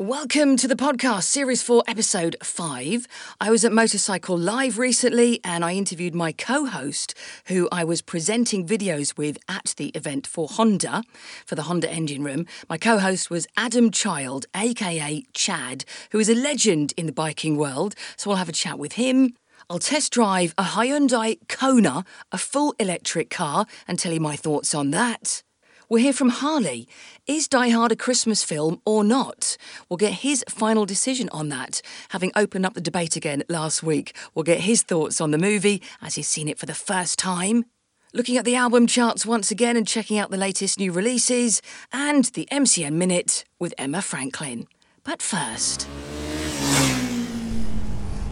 Welcome 0.00 0.56
to 0.58 0.68
the 0.68 0.76
podcast, 0.76 1.24
Series 1.24 1.60
4, 1.60 1.82
Episode 1.88 2.36
5. 2.40 3.08
I 3.40 3.50
was 3.50 3.64
at 3.64 3.72
Motorcycle 3.72 4.38
Live 4.38 4.78
recently 4.78 5.40
and 5.42 5.64
I 5.64 5.72
interviewed 5.72 6.14
my 6.14 6.30
co 6.30 6.66
host, 6.66 7.16
who 7.46 7.68
I 7.72 7.82
was 7.82 8.00
presenting 8.00 8.64
videos 8.64 9.18
with 9.18 9.38
at 9.48 9.74
the 9.76 9.88
event 9.96 10.24
for 10.24 10.46
Honda, 10.46 11.02
for 11.44 11.56
the 11.56 11.62
Honda 11.62 11.90
Engine 11.90 12.22
Room. 12.22 12.46
My 12.68 12.78
co 12.78 12.98
host 12.98 13.28
was 13.28 13.48
Adam 13.56 13.90
Child, 13.90 14.46
aka 14.54 15.24
Chad, 15.34 15.84
who 16.12 16.20
is 16.20 16.28
a 16.28 16.34
legend 16.36 16.94
in 16.96 17.06
the 17.06 17.12
biking 17.12 17.56
world. 17.56 17.96
So 18.16 18.30
I'll 18.30 18.36
have 18.36 18.48
a 18.48 18.52
chat 18.52 18.78
with 18.78 18.92
him. 18.92 19.34
I'll 19.68 19.80
test 19.80 20.12
drive 20.12 20.54
a 20.56 20.62
Hyundai 20.62 21.40
Kona, 21.48 22.04
a 22.30 22.38
full 22.38 22.72
electric 22.78 23.30
car, 23.30 23.66
and 23.88 23.98
tell 23.98 24.12
you 24.12 24.20
my 24.20 24.36
thoughts 24.36 24.76
on 24.76 24.92
that. 24.92 25.42
We'll 25.90 26.02
hear 26.02 26.12
from 26.12 26.28
Harley. 26.28 26.86
Is 27.26 27.48
Die 27.48 27.70
Hard 27.70 27.92
a 27.92 27.96
Christmas 27.96 28.44
film 28.44 28.82
or 28.84 29.02
not? 29.02 29.56
We'll 29.88 29.96
get 29.96 30.12
his 30.12 30.44
final 30.46 30.84
decision 30.84 31.30
on 31.30 31.48
that. 31.48 31.80
Having 32.10 32.32
opened 32.36 32.66
up 32.66 32.74
the 32.74 32.82
debate 32.82 33.16
again 33.16 33.42
last 33.48 33.82
week, 33.82 34.14
we'll 34.34 34.42
get 34.42 34.60
his 34.60 34.82
thoughts 34.82 35.18
on 35.18 35.30
the 35.30 35.38
movie 35.38 35.82
as 36.02 36.16
he's 36.16 36.28
seen 36.28 36.46
it 36.46 36.58
for 36.58 36.66
the 36.66 36.74
first 36.74 37.18
time. 37.18 37.64
Looking 38.12 38.36
at 38.36 38.44
the 38.44 38.54
album 38.54 38.86
charts 38.86 39.24
once 39.24 39.50
again 39.50 39.78
and 39.78 39.88
checking 39.88 40.18
out 40.18 40.30
the 40.30 40.36
latest 40.36 40.78
new 40.78 40.92
releases, 40.92 41.62
and 41.90 42.26
the 42.26 42.46
MCN 42.52 42.92
Minute 42.92 43.44
with 43.58 43.72
Emma 43.78 44.02
Franklin. 44.02 44.66
But 45.04 45.22
first. 45.22 45.88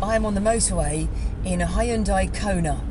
I'm 0.02 0.26
on 0.26 0.34
the 0.34 0.42
motorway 0.42 1.08
in 1.42 1.62
a 1.62 1.66
Hyundai 1.66 2.34
Kona, 2.34 2.82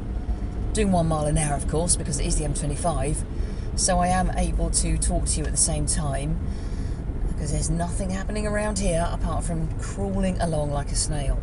doing 0.74 0.92
one 0.92 1.08
mile 1.08 1.26
an 1.26 1.38
hour, 1.38 1.56
of 1.56 1.68
course, 1.68 1.96
because 1.96 2.20
it 2.20 2.26
is 2.26 2.38
the 2.40 2.46
M25 2.46 3.24
so 3.76 4.00
I 4.00 4.08
am 4.08 4.32
able 4.38 4.70
to 4.70 4.98
talk 4.98 5.26
to 5.26 5.40
you 5.40 5.46
at 5.46 5.52
the 5.52 5.58
same 5.58 5.86
time 5.86 6.40
because 7.28 7.52
there's 7.52 7.70
nothing 7.70 8.10
happening 8.10 8.48
around 8.48 8.80
here 8.80 9.06
apart 9.12 9.44
from 9.44 9.68
crawling 9.80 10.40
along 10.40 10.72
like 10.72 10.92
a 10.92 10.96
snail. 10.96 11.42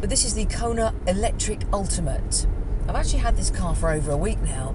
But 0.00 0.10
this 0.10 0.26
is 0.26 0.34
the 0.34 0.44
Kona 0.44 0.94
Electric 1.06 1.62
Ultimate. 1.72 2.46
I've 2.86 2.96
actually 2.96 3.20
had 3.20 3.36
this 3.36 3.50
car 3.50 3.74
for 3.74 3.90
over 3.90 4.10
a 4.10 4.16
week 4.16 4.42
now. 4.42 4.74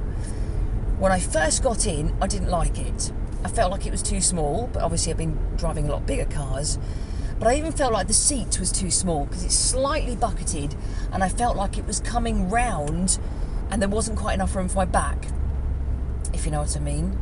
When 0.97 1.11
I 1.11 1.19
first 1.19 1.61
got 1.61 1.85
in, 1.85 2.15
I 2.19 2.25
didn't 2.25 2.49
like 2.49 2.79
it. 2.79 3.11
I 3.43 3.49
felt 3.49 3.71
like 3.71 3.85
it 3.85 3.91
was 3.91 4.01
too 4.01 4.19
small, 4.19 4.67
but 4.73 4.81
obviously 4.81 5.11
I've 5.11 5.17
been 5.17 5.37
driving 5.57 5.87
a 5.87 5.91
lot 5.91 6.07
bigger 6.07 6.25
cars. 6.25 6.79
But 7.37 7.49
I 7.49 7.55
even 7.55 7.71
felt 7.71 7.93
like 7.93 8.07
the 8.07 8.13
seat 8.13 8.59
was 8.59 8.71
too 8.71 8.89
small 8.89 9.25
because 9.25 9.45
it's 9.45 9.53
slightly 9.53 10.15
bucketed 10.15 10.73
and 11.13 11.23
I 11.23 11.29
felt 11.29 11.55
like 11.55 11.77
it 11.77 11.85
was 11.85 11.99
coming 11.99 12.49
round 12.49 13.19
and 13.69 13.79
there 13.79 13.89
wasn't 13.89 14.17
quite 14.17 14.33
enough 14.33 14.55
room 14.55 14.69
for 14.69 14.77
my 14.77 14.85
back 14.85 15.27
you 16.47 16.51
know 16.51 16.61
what 16.61 16.77
I 16.77 16.79
mean. 16.79 17.19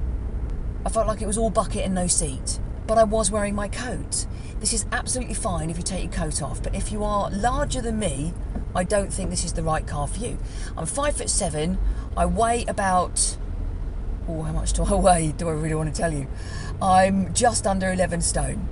I 0.86 0.90
felt 0.90 1.08
like 1.08 1.20
it 1.20 1.26
was 1.26 1.36
all 1.36 1.50
bucket 1.50 1.84
and 1.84 1.95
no 1.95 2.06
seat, 2.06 2.59
but 2.86 3.00
I 3.00 3.04
was 3.06 3.31
wearing 3.31 3.56
my 3.56 3.68
coat. 3.68 4.28
This 4.59 4.72
is 4.72 4.86
absolutely 4.92 5.34
fine 5.34 5.72
if 5.72 5.78
you 5.78 5.84
take 5.84 6.04
your 6.04 6.12
coat 6.12 6.44
off, 6.44 6.62
but 6.62 6.76
if 6.76 6.92
you 6.92 7.04
are 7.04 7.31
larger 7.31 7.81
than 7.81 7.98
me, 7.98 8.36
I 8.76 8.84
don't 8.84 9.12
think 9.12 9.31
this 9.31 9.44
is 9.44 9.53
the 9.53 9.64
right 9.64 9.88
car 9.88 10.08
for 10.08 10.20
you. 10.20 10.38
I'm 10.78 10.86
five 10.86 11.18
foot 11.18 11.31
seven. 11.31 11.80
I 12.16 12.28
weigh 12.28 12.66
about. 12.66 13.36
Oh, 14.28 14.44
how 14.44 14.52
much 14.52 14.73
do 14.73 14.84
I 14.84 14.94
weigh? 15.08 15.31
Do 15.31 15.50
I 15.50 15.53
really 15.53 15.73
want 15.73 15.94
to 15.96 16.00
tell 16.00 16.14
you? 16.14 16.28
I'm 16.80 17.34
just 17.34 17.66
under 17.66 17.92
11 17.92 18.22
stone. 18.22 18.70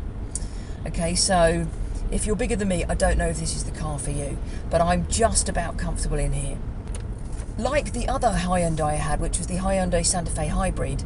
Okay, 0.86 1.16
so 1.16 1.66
if 2.12 2.28
you're 2.28 2.36
bigger 2.36 2.56
than 2.56 2.68
me, 2.68 2.86
I 2.88 2.94
don't 2.94 3.18
know 3.18 3.28
if 3.28 3.40
this 3.40 3.56
is 3.56 3.64
the 3.64 3.72
car 3.72 3.98
for 3.98 4.12
you, 4.12 4.38
but 4.70 4.82
I'm 4.82 5.08
just 5.08 5.50
about 5.50 5.80
comfortable 5.80 6.20
in 6.20 6.34
here 6.34 6.60
like 7.58 7.94
the 7.94 8.08
other 8.08 8.30
Hyundai 8.30 8.82
I 8.82 8.96
had, 8.96 9.20
which 9.20 9.38
was 9.38 9.48
the 9.48 9.58
Hyundai 9.58 10.06
Santa 10.06 10.32
Fe 10.32 10.48
Hybrid, 10.48 11.04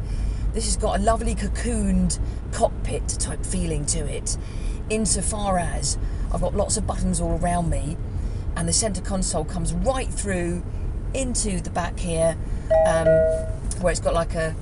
this 0.54 0.64
has 0.64 0.76
got 0.76 0.98
a 0.98 1.02
lovely 1.02 1.34
cocooned 1.34 2.18
cockpit 2.52 3.08
type 3.08 3.44
feeling 3.44 3.84
to 3.86 4.00
it, 4.00 4.36
insofar 4.90 5.58
as 5.58 5.98
I've 6.32 6.40
got 6.40 6.54
lots 6.54 6.76
of 6.76 6.86
buttons 6.86 7.20
all 7.20 7.38
around 7.38 7.70
me, 7.70 7.96
and 8.56 8.68
the 8.68 8.72
centre 8.72 9.02
console 9.02 9.44
comes 9.44 9.72
right 9.72 10.08
through 10.08 10.62
into 11.14 11.60
the 11.60 11.70
back 11.70 11.98
here, 11.98 12.36
um, 12.86 13.06
where 13.80 13.90
it's 13.90 14.00
got 14.00 14.14
like 14.14 14.34
a 14.34 14.54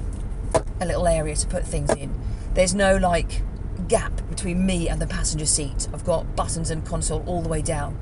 a 0.81 0.87
little 0.87 1.07
area 1.07 1.35
to 1.35 1.47
put 1.47 1.65
things 1.65 1.91
in. 1.95 2.15
There's 2.55 2.75
no 2.75 2.97
like 2.97 3.43
gap 3.89 4.13
between 4.29 4.67
me 4.67 4.89
and 4.89 5.01
the 5.01 5.07
passenger 5.07 5.47
seat. 5.47 5.89
I've 5.93 6.05
got 6.05 6.37
buttons 6.37 6.71
and 6.71 6.85
console 6.85 7.23
all 7.27 7.43
the 7.43 7.49
way 7.49 7.63
down. 7.63 7.97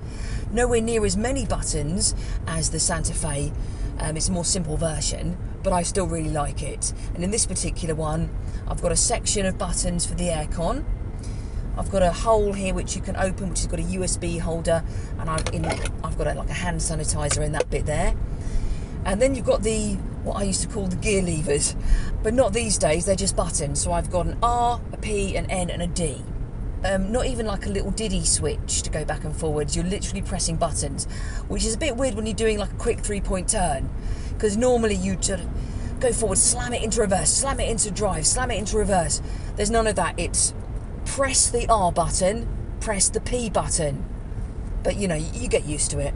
Nowhere 0.55 0.81
near 0.81 1.05
as 1.05 1.17
many 1.17 1.45
buttons 1.45 2.15
as 2.47 2.71
the 2.71 2.79
Santa 2.79 3.13
Fe. 3.13 3.51
Um, 3.99 4.17
it's 4.17 4.29
a 4.29 4.33
more 4.33 4.45
simple 4.45 4.77
version, 4.77 5.37
but 5.65 5.73
I 5.73 5.83
still 5.83 6.07
really 6.07 6.31
like 6.31 6.63
it. 6.63 6.93
And 7.13 7.25
in 7.25 7.33
this 7.33 7.45
particular 7.45 7.97
one, 7.97 8.31
I've 8.69 8.81
got 8.81 8.93
a 8.93 8.97
section 8.97 9.47
of 9.47 9.59
buttons 9.59 10.07
for 10.07 10.15
the 10.15 10.29
aircon. 10.29 10.85
I've 11.77 11.91
got 11.91 12.03
a 12.03 12.13
hole 12.13 12.53
here 12.53 12.73
which 12.73 12.95
you 12.95 13.03
can 13.03 13.17
open, 13.17 13.49
which 13.49 13.63
has 13.63 13.67
got 13.67 13.81
a 13.81 13.83
USB 13.83 14.39
holder, 14.39 14.85
and 15.19 15.29
I've, 15.29 15.45
in, 15.53 15.65
I've 15.65 16.17
got 16.17 16.29
a, 16.29 16.35
like 16.35 16.51
a 16.51 16.53
hand 16.53 16.79
sanitizer 16.79 17.45
in 17.45 17.51
that 17.51 17.69
bit 17.69 17.85
there. 17.85 18.15
And 19.05 19.21
then 19.21 19.35
you've 19.35 19.47
got 19.47 19.65
the 19.65 19.95
what 20.23 20.37
I 20.37 20.45
used 20.45 20.63
to 20.63 20.69
call 20.69 20.87
the 20.87 20.95
gear 20.95 21.21
levers, 21.21 21.75
but 22.23 22.33
not 22.33 22.53
these 22.53 22.79
days. 22.79 23.07
They're 23.07 23.17
just 23.17 23.35
buttons. 23.35 23.83
So 23.83 23.91
I've 23.91 24.09
got 24.09 24.27
an 24.27 24.39
R, 24.41 24.81
a 24.93 24.97
P, 24.99 25.37
an 25.37 25.51
N, 25.51 25.69
and 25.69 25.83
a 25.83 25.89
D. 25.89 26.23
Um, 26.85 27.11
not 27.11 27.27
even 27.27 27.47
like 27.47 27.65
a 27.65 27.71
little 27.71 27.91
diddy 27.91 28.25
switch 28.25 28.83
to 28.83 28.91
go 28.91 29.05
back 29.05 29.25
and 29.25 29.35
forwards. 29.35 29.75
You're 29.75 29.87
literally 29.87 30.21
pressing 30.21 30.57
buttons, 30.57 31.07
which 31.49 31.65
is 31.65 31.75
a 31.75 31.79
bit 31.79 31.97
weird 31.97 32.15
when 32.15 32.27
you're 32.27 32.35
doing 32.35 32.59
like 32.59 32.73
a 32.73 32.77
quick 32.77 33.01
three 33.01 33.23
point 33.23 33.49
turn, 33.49 33.89
because 34.35 34.57
normally 34.57 34.95
you 34.95 35.17
just 35.17 35.49
go 35.99 36.13
forward, 36.13 36.37
slam 36.37 36.75
it 36.75 36.83
into 36.83 37.01
reverse, 37.01 37.31
slam 37.31 37.59
it 37.61 37.71
into 37.71 37.91
drive, 37.91 38.27
slam 38.27 38.51
it 38.51 38.59
into 38.59 38.77
reverse. 38.77 39.23
There's 39.57 39.71
none 39.71 39.87
of 39.87 39.97
that. 39.97 40.19
It's 40.19 40.53
press 41.07 41.49
the 41.49 41.67
R 41.69 41.91
button, 41.91 42.49
press 42.81 43.09
the 43.09 43.21
P 43.21 43.49
button. 43.49 44.05
But 44.83 44.97
you 44.97 45.09
know, 45.09 45.15
you 45.15 45.49
get 45.49 45.65
used 45.65 45.91
to 45.93 45.99
it 46.01 46.15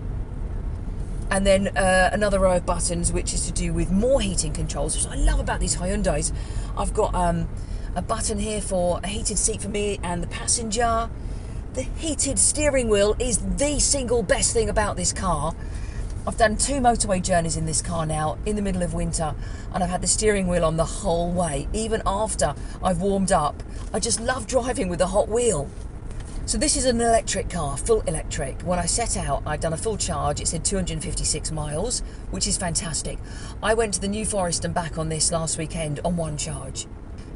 and 1.30 1.46
then 1.46 1.68
uh, 1.76 2.10
another 2.12 2.38
row 2.38 2.56
of 2.56 2.66
buttons 2.66 3.12
which 3.12 3.34
is 3.34 3.46
to 3.46 3.52
do 3.52 3.72
with 3.72 3.90
more 3.90 4.20
heating 4.20 4.52
controls 4.52 4.96
which 4.96 5.06
I 5.06 5.16
love 5.16 5.40
about 5.40 5.60
these 5.60 5.76
Hyundais 5.76 6.32
I've 6.76 6.94
got 6.94 7.14
um, 7.14 7.48
a 7.98 8.02
button 8.02 8.38
here 8.38 8.60
for 8.60 9.00
a 9.02 9.08
heated 9.08 9.36
seat 9.36 9.60
for 9.60 9.68
me 9.68 9.98
and 10.04 10.22
the 10.22 10.26
passenger 10.28 11.10
the 11.74 11.82
heated 11.82 12.38
steering 12.38 12.88
wheel 12.88 13.16
is 13.18 13.38
the 13.56 13.80
single 13.80 14.22
best 14.22 14.52
thing 14.52 14.68
about 14.68 14.96
this 14.96 15.12
car 15.12 15.52
I've 16.24 16.36
done 16.36 16.56
two 16.56 16.74
motorway 16.74 17.20
journeys 17.20 17.56
in 17.56 17.66
this 17.66 17.82
car 17.82 18.06
now 18.06 18.38
in 18.46 18.54
the 18.54 18.62
middle 18.62 18.84
of 18.84 18.94
winter 18.94 19.34
and 19.74 19.82
I've 19.82 19.90
had 19.90 20.00
the 20.00 20.06
steering 20.06 20.46
wheel 20.46 20.64
on 20.64 20.76
the 20.76 20.84
whole 20.84 21.32
way 21.32 21.66
even 21.72 22.00
after 22.06 22.54
I've 22.84 23.00
warmed 23.00 23.32
up 23.32 23.64
I 23.92 23.98
just 23.98 24.20
love 24.20 24.46
driving 24.46 24.88
with 24.88 25.00
a 25.00 25.08
hot 25.08 25.28
wheel 25.28 25.68
so 26.46 26.56
this 26.56 26.78
is 26.78 26.86
an 26.86 26.98
electric 26.98 27.50
car, 27.50 27.76
full 27.76 28.00
electric. 28.06 28.62
When 28.62 28.78
I 28.78 28.86
set 28.86 29.18
out, 29.18 29.42
I'd 29.44 29.60
done 29.60 29.74
a 29.74 29.76
full 29.76 29.98
charge. 29.98 30.40
It 30.40 30.48
said 30.48 30.64
256 30.64 31.52
miles, 31.52 32.00
which 32.30 32.46
is 32.46 32.56
fantastic. 32.56 33.18
I 33.62 33.74
went 33.74 33.92
to 33.92 34.00
the 34.00 34.08
New 34.08 34.24
Forest 34.24 34.64
and 34.64 34.72
back 34.72 34.96
on 34.96 35.10
this 35.10 35.30
last 35.30 35.58
weekend 35.58 36.00
on 36.06 36.16
one 36.16 36.38
charge. 36.38 36.86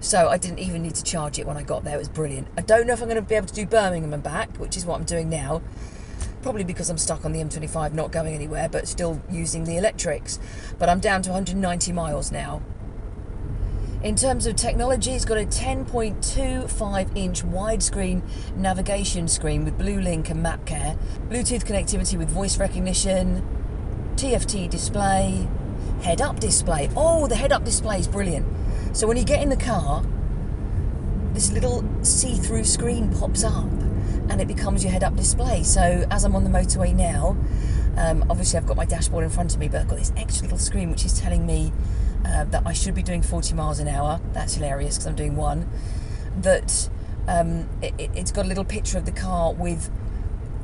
So 0.03 0.29
I 0.29 0.37
didn't 0.37 0.59
even 0.59 0.83
need 0.83 0.97
to 0.97 1.05
charge 1.05 1.39
it 1.39 1.47
when 1.47 1.57
I 1.57 1.63
got 1.63 1.85
there. 1.85 1.95
It 1.95 1.99
was 1.99 2.09
brilliant. 2.09 2.49
I 2.59 2.63
don't 2.63 2.89
know 2.89 2.93
if 2.93 3.01
I'm 3.01 3.09
going 3.09 3.23
to 3.23 3.27
be 3.27 3.37
able 3.37 3.47
to 3.47 3.55
do 3.55 3.65
Birmingham 3.65 4.13
and 4.13 4.23
back, 4.23 4.57
which 4.57 4.77
is 4.77 4.85
what 4.85 4.99
I'm 4.99 5.05
doing 5.05 5.31
now. 5.31 5.63
Probably 6.43 6.65
because 6.65 6.91
I'm 6.91 6.99
stuck 6.99 7.25
on 7.25 7.31
the 7.31 7.39
M25, 7.39 7.95
not 7.95 8.11
going 8.11 8.35
anywhere, 8.35 8.69
but 8.69 8.89
still 8.89 9.23
using 9.31 9.63
the 9.63 9.77
electrics. 9.77 10.41
But 10.77 10.89
I'm 10.89 10.99
down 10.99 11.23
to 11.23 11.31
190 11.31 11.93
miles 11.93 12.33
now. 12.33 12.63
In 14.03 14.17
terms 14.17 14.47
of 14.47 14.57
technology, 14.57 15.13
it's 15.13 15.25
got 15.25 15.39
a 15.39 15.47
10.25 15.47 17.17
inch 17.17 17.45
widescreen 17.45 18.23
navigation 18.57 19.29
screen 19.29 19.65
with 19.65 19.79
BlueLink 19.79 20.29
and 20.31 20.45
MapCare, 20.45 20.99
Bluetooth 21.29 21.65
connectivity 21.65 22.19
with 22.19 22.29
voice 22.29 22.59
recognition, 22.59 23.47
TFT 24.17 24.69
display, 24.69 25.47
head 26.03 26.21
up 26.21 26.41
display. 26.41 26.91
Oh, 26.97 27.29
the 27.29 27.37
head 27.37 27.53
up 27.53 27.65
display 27.65 28.01
is 28.01 28.09
brilliant. 28.09 28.45
So 28.93 29.07
when 29.07 29.17
you 29.17 29.25
get 29.25 29.43
in 29.43 29.49
the 29.49 29.57
car, 29.57 30.05
this 31.33 31.51
little 31.51 31.83
see 32.03 32.35
through 32.35 32.65
screen 32.65 33.11
pops 33.19 33.43
up 33.43 33.65
and 34.29 34.39
it 34.39 34.47
becomes 34.47 34.85
your 34.85 34.93
head 34.93 35.03
up 35.03 35.17
display. 35.17 35.63
So 35.63 36.07
as 36.11 36.25
I'm 36.25 36.37
on 36.37 36.45
the 36.45 36.51
motorway 36.51 36.95
now, 36.95 37.37
um, 37.97 38.25
obviously 38.29 38.59
I've 38.59 38.67
got 38.67 38.77
my 38.77 38.85
dashboard 38.85 39.25
in 39.25 39.31
front 39.31 39.55
of 39.55 39.61
me, 39.61 39.69
but 39.69 39.81
I've 39.81 39.89
got 39.89 39.99
this 39.99 40.13
extra 40.19 40.45
little 40.45 40.59
screen 40.59 40.91
which 40.91 41.07
is 41.07 41.19
telling 41.19 41.47
me 41.47 41.73
uh, 42.27 42.45
that 42.45 42.65
I 42.67 42.75
should 42.75 42.95
be 42.95 43.03
doing 43.03 43.23
40 43.23 43.55
miles 43.55 43.79
an 43.79 43.89
hour. 43.89 44.21
That's 44.35 44.55
hilarious 44.55 44.97
because 44.97 45.07
I'm 45.07 45.17
doing 45.17 45.37
one. 45.37 45.71
That 46.43 46.91
um, 47.29 47.71
it, 47.81 48.15
has 48.15 48.31
got 48.31 48.45
a 48.45 48.49
little 48.49 48.65
picture 48.65 48.99
of 48.99 49.07
the 49.07 49.13
car 49.13 49.55
with 49.55 49.91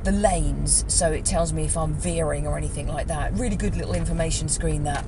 the 0.04 0.12
lanes, 0.12 0.84
so 0.86 1.10
it 1.12 1.24
tells 1.24 1.54
me 1.54 1.64
if 1.64 1.78
I'm 1.78 1.94
veering 1.94 2.46
or 2.46 2.58
anything 2.58 2.88
like 2.88 3.06
that. 3.06 3.32
Really 3.38 3.56
good 3.56 3.74
little 3.74 3.94
information 3.94 4.48
screen 4.48 4.84
that. 4.84 5.06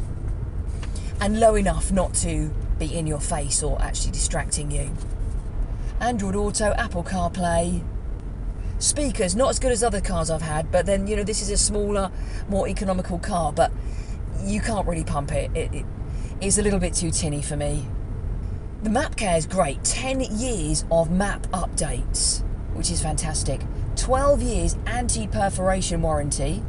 And 1.21 1.39
low 1.39 1.55
enough 1.55 1.93
not 1.93 2.15
to 2.15 2.51
be 2.81 2.97
in 2.99 3.07
your 3.07 3.21
face 3.21 3.63
or 3.63 3.81
actually 3.81 4.11
distracting 4.11 4.73
you. 4.73 4.91
Android 6.01 6.35
Auto, 6.35 6.73
Apple 6.73 7.05
CarPlay, 7.05 7.85
speakers, 8.79 9.37
not 9.37 9.51
as 9.51 9.59
good 9.59 9.71
as 9.71 9.85
other 9.85 10.01
cars 10.01 10.31
I've 10.31 10.43
had, 10.43 10.73
but 10.73 10.87
then, 10.87 11.07
you 11.07 11.15
know, 11.15 11.23
this 11.23 11.43
is 11.43 11.51
a 11.51 11.57
smaller, 11.57 12.11
more 12.49 12.67
economical 12.67 13.19
car, 13.19 13.53
but 13.53 13.71
you 14.43 14.61
can't 14.61 14.87
really 14.89 15.05
pump 15.05 15.33
it. 15.33 15.51
It, 15.55 15.73
it 15.75 15.87
is 16.41 16.59
a 16.59 16.63
little 16.63 16.81
bit 16.81 16.95
too 16.95 17.11
tinny 17.11 17.43
for 17.43 17.57
me. 17.57 17.87
The 18.83 18.91
map 18.91 19.15
care 19.15 19.37
is 19.37 19.47
great. 19.47 19.85
10 19.85 20.21
years 20.21 20.85
of 20.91 21.11
map 21.11 21.43
updates. 21.49 22.43
which 22.73 22.91
is 22.91 23.03
fantastic. 23.03 23.61
12 23.97 24.43
years 24.43 24.77
anti 24.87 25.27
perforation 25.27 26.01
warranty, 26.01 26.63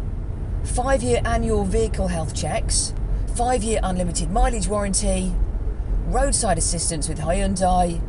5 0.64 1.04
year 1.04 1.22
annual 1.24 1.64
vehicle 1.64 2.08
health 2.08 2.36
checks, 2.36 2.94
5 3.36 3.64
year 3.64 3.80
unlimited 3.82 4.30
mileage 4.30 4.68
warranty, 4.68 5.34
roadside 6.12 6.58
assistance 6.58 7.08
with 7.08 7.20
Hyundai, 7.20 8.02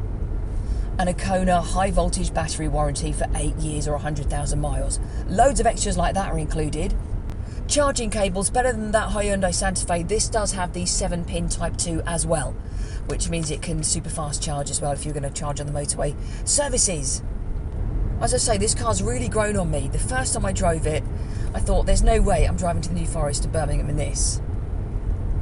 and 0.99 1.09
a 1.09 1.15
Kona 1.15 1.61
high 1.61 1.91
voltage 1.91 2.35
battery 2.35 2.69
warranty 2.69 3.13
for 3.13 3.27
8 3.35 3.55
years 3.57 3.89
or 3.89 3.93
100,000 3.93 4.61
miles. 4.61 5.01
Loads 5.29 5.61
of 5.61 5.67
extras 5.67 5.97
like 5.97 6.15
that 6.15 6.33
are 6.33 6.39
included. 6.39 6.95
Charging 7.69 8.11
cables 8.11 8.51
better 8.51 8.73
than 8.73 8.91
that 8.91 9.11
Hyundai 9.11 9.55
Santa 9.55 9.87
Fe. 9.87 10.03
This 10.03 10.29
does 10.29 10.53
have 10.53 10.73
the 10.73 10.85
7 10.85 11.25
pin 11.25 11.49
Type 11.49 11.77
2 11.77 12.03
as 12.07 12.27
well, 12.27 12.53
which 13.07 13.31
means 13.31 13.51
it 13.51 13.63
can 13.63 13.83
super 13.83 14.11
fast 14.11 14.43
charge 14.43 14.69
as 14.69 14.81
well 14.81 14.93
if 14.93 15.05
you're 15.05 15.15
going 15.15 15.23
to 15.23 15.31
charge 15.31 15.61
on 15.61 15.67
the 15.67 15.73
motorway. 15.73 16.15
Services. 16.47 17.23
As 18.21 18.35
I 18.35 18.37
say, 18.37 18.59
this 18.59 18.75
car's 18.75 19.03
really 19.03 19.29
grown 19.29 19.57
on 19.57 19.71
me. 19.71 19.89
The 19.89 19.99
first 19.99 20.35
time 20.35 20.45
I 20.45 20.53
drove 20.53 20.87
it, 20.87 21.03
I 21.55 21.61
thought 21.61 21.87
there's 21.87 22.03
no 22.03 22.21
way 22.21 22.45
I'm 22.45 22.57
driving 22.57 22.83
to 22.83 22.89
the 22.89 22.95
New 22.97 23.07
Forest 23.07 23.43
to 23.45 23.49
Birmingham 23.49 23.89
in 23.89 23.97
this. 23.97 24.41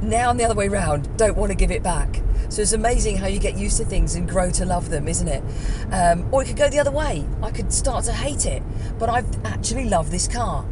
Now 0.01 0.31
I'm 0.31 0.37
the 0.37 0.45
other 0.45 0.55
way 0.55 0.67
round, 0.67 1.15
don't 1.15 1.37
want 1.37 1.51
to 1.51 1.55
give 1.55 1.69
it 1.69 1.83
back. 1.83 2.21
So 2.49 2.63
it's 2.63 2.73
amazing 2.73 3.17
how 3.17 3.27
you 3.27 3.39
get 3.39 3.55
used 3.55 3.77
to 3.77 3.85
things 3.85 4.15
and 4.15 4.27
grow 4.27 4.49
to 4.51 4.65
love 4.65 4.89
them, 4.89 5.07
isn't 5.07 5.27
it? 5.27 5.43
Um, 5.91 6.27
or 6.33 6.41
it 6.41 6.47
could 6.47 6.57
go 6.57 6.69
the 6.69 6.79
other 6.79 6.91
way. 6.91 7.23
I 7.43 7.51
could 7.51 7.71
start 7.71 8.05
to 8.05 8.11
hate 8.11 8.47
it, 8.47 8.63
but 8.97 9.09
I've 9.09 9.45
actually 9.45 9.85
loved 9.85 10.11
this 10.11 10.27
car. 10.27 10.65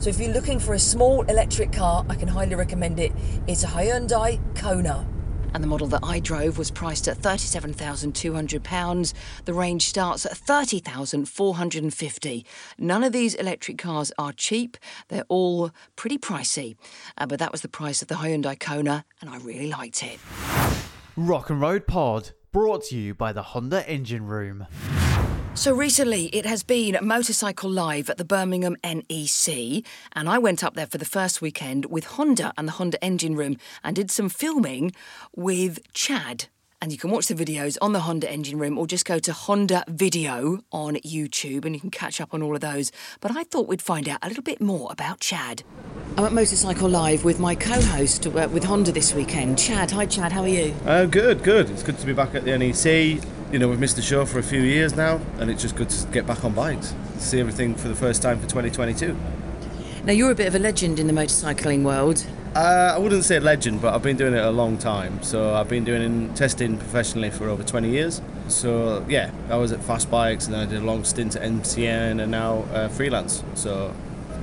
So 0.00 0.10
if 0.10 0.18
you're 0.18 0.32
looking 0.32 0.58
for 0.58 0.74
a 0.74 0.80
small 0.80 1.22
electric 1.22 1.72
car, 1.72 2.04
I 2.08 2.16
can 2.16 2.26
highly 2.26 2.56
recommend 2.56 2.98
it. 2.98 3.12
It's 3.46 3.62
a 3.62 3.68
Hyundai 3.68 4.40
Kona. 4.56 5.06
And 5.54 5.62
the 5.62 5.68
model 5.68 5.86
that 5.88 6.00
I 6.02 6.18
drove 6.20 6.56
was 6.58 6.70
priced 6.70 7.08
at 7.08 7.18
£37,200. 7.18 9.12
The 9.44 9.54
range 9.54 9.86
starts 9.86 10.26
at 10.26 10.32
£30,450. 10.32 12.44
None 12.78 13.04
of 13.04 13.12
these 13.12 13.34
electric 13.34 13.78
cars 13.78 14.12
are 14.18 14.32
cheap, 14.32 14.76
they're 15.08 15.24
all 15.28 15.70
pretty 15.96 16.18
pricey. 16.18 16.76
Uh, 17.18 17.26
but 17.26 17.38
that 17.38 17.52
was 17.52 17.60
the 17.60 17.68
price 17.68 18.02
of 18.02 18.08
the 18.08 18.16
Hyundai 18.16 18.58
Kona, 18.58 19.04
and 19.20 19.30
I 19.30 19.38
really 19.38 19.68
liked 19.68 20.02
it. 20.02 20.18
Rock 21.16 21.50
and 21.50 21.60
Road 21.60 21.86
Pod, 21.86 22.32
brought 22.52 22.84
to 22.84 22.96
you 22.96 23.14
by 23.14 23.32
the 23.32 23.42
Honda 23.42 23.88
Engine 23.88 24.26
Room. 24.26 24.66
So 25.54 25.74
recently, 25.74 26.26
it 26.26 26.46
has 26.46 26.62
been 26.62 26.98
Motorcycle 27.02 27.70
Live 27.70 28.08
at 28.08 28.16
the 28.16 28.24
Birmingham 28.24 28.76
NEC, 28.82 29.84
and 30.12 30.28
I 30.28 30.38
went 30.38 30.64
up 30.64 30.74
there 30.74 30.86
for 30.86 30.98
the 30.98 31.04
first 31.04 31.42
weekend 31.42 31.86
with 31.86 32.04
Honda 32.04 32.52
and 32.56 32.66
the 32.66 32.72
Honda 32.72 33.02
Engine 33.04 33.36
Room 33.36 33.58
and 33.84 33.94
did 33.94 34.10
some 34.10 34.28
filming 34.28 34.92
with 35.36 35.80
Chad. 35.92 36.46
And 36.82 36.90
you 36.90 36.98
can 36.98 37.12
watch 37.12 37.28
the 37.28 37.34
videos 37.36 37.78
on 37.80 37.92
the 37.92 38.00
Honda 38.00 38.28
Engine 38.28 38.58
Room 38.58 38.76
or 38.76 38.88
just 38.88 39.04
go 39.04 39.20
to 39.20 39.32
Honda 39.32 39.84
Video 39.86 40.64
on 40.72 40.96
YouTube 40.96 41.64
and 41.64 41.76
you 41.76 41.80
can 41.80 41.92
catch 41.92 42.20
up 42.20 42.34
on 42.34 42.42
all 42.42 42.56
of 42.56 42.60
those. 42.60 42.90
But 43.20 43.36
I 43.36 43.44
thought 43.44 43.68
we'd 43.68 43.80
find 43.80 44.08
out 44.08 44.18
a 44.20 44.26
little 44.26 44.42
bit 44.42 44.60
more 44.60 44.90
about 44.90 45.20
Chad. 45.20 45.62
I'm 46.18 46.24
at 46.24 46.32
Motorcycle 46.32 46.88
Live 46.88 47.22
with 47.22 47.38
my 47.38 47.54
co 47.54 47.80
host 47.80 48.26
uh, 48.26 48.48
with 48.52 48.64
Honda 48.64 48.90
this 48.90 49.14
weekend, 49.14 49.60
Chad. 49.60 49.92
Hi, 49.92 50.06
Chad, 50.06 50.32
how 50.32 50.42
are 50.42 50.48
you? 50.48 50.74
Uh, 50.84 51.04
good, 51.04 51.44
good. 51.44 51.70
It's 51.70 51.84
good 51.84 51.98
to 51.98 52.04
be 52.04 52.12
back 52.12 52.34
at 52.34 52.44
the 52.44 52.58
NEC. 52.58 53.24
You 53.52 53.60
know, 53.60 53.68
we've 53.68 53.78
missed 53.78 53.94
the 53.94 54.02
show 54.02 54.26
for 54.26 54.40
a 54.40 54.42
few 54.42 54.62
years 54.62 54.96
now, 54.96 55.20
and 55.38 55.52
it's 55.52 55.62
just 55.62 55.76
good 55.76 55.88
to 55.88 56.06
get 56.08 56.26
back 56.26 56.44
on 56.44 56.52
bikes, 56.52 56.96
see 57.18 57.38
everything 57.38 57.76
for 57.76 57.86
the 57.86 57.94
first 57.94 58.22
time 58.22 58.40
for 58.40 58.48
2022. 58.48 59.16
Now, 60.04 60.14
you're 60.14 60.32
a 60.32 60.34
bit 60.34 60.48
of 60.48 60.56
a 60.56 60.58
legend 60.58 60.98
in 60.98 61.06
the 61.06 61.12
motorcycling 61.12 61.84
world. 61.84 62.26
Uh, 62.54 62.92
I 62.94 62.98
wouldn't 62.98 63.24
say 63.24 63.40
legend, 63.40 63.80
but 63.80 63.94
I've 63.94 64.02
been 64.02 64.18
doing 64.18 64.34
it 64.34 64.44
a 64.44 64.50
long 64.50 64.76
time. 64.76 65.22
So 65.22 65.54
I've 65.54 65.68
been 65.68 65.84
doing 65.84 66.34
testing 66.34 66.76
professionally 66.76 67.30
for 67.30 67.48
over 67.48 67.62
20 67.62 67.88
years. 67.88 68.20
So 68.48 69.04
yeah, 69.08 69.30
I 69.48 69.56
was 69.56 69.72
at 69.72 69.82
Fast 69.82 70.10
Bikes, 70.10 70.44
and 70.46 70.54
then 70.54 70.66
I 70.66 70.70
did 70.70 70.82
a 70.82 70.84
long 70.84 71.04
stint 71.04 71.34
at 71.34 71.42
MCN, 71.42 72.20
and 72.20 72.30
now 72.30 72.64
uh, 72.74 72.88
freelance. 72.88 73.42
So 73.54 73.94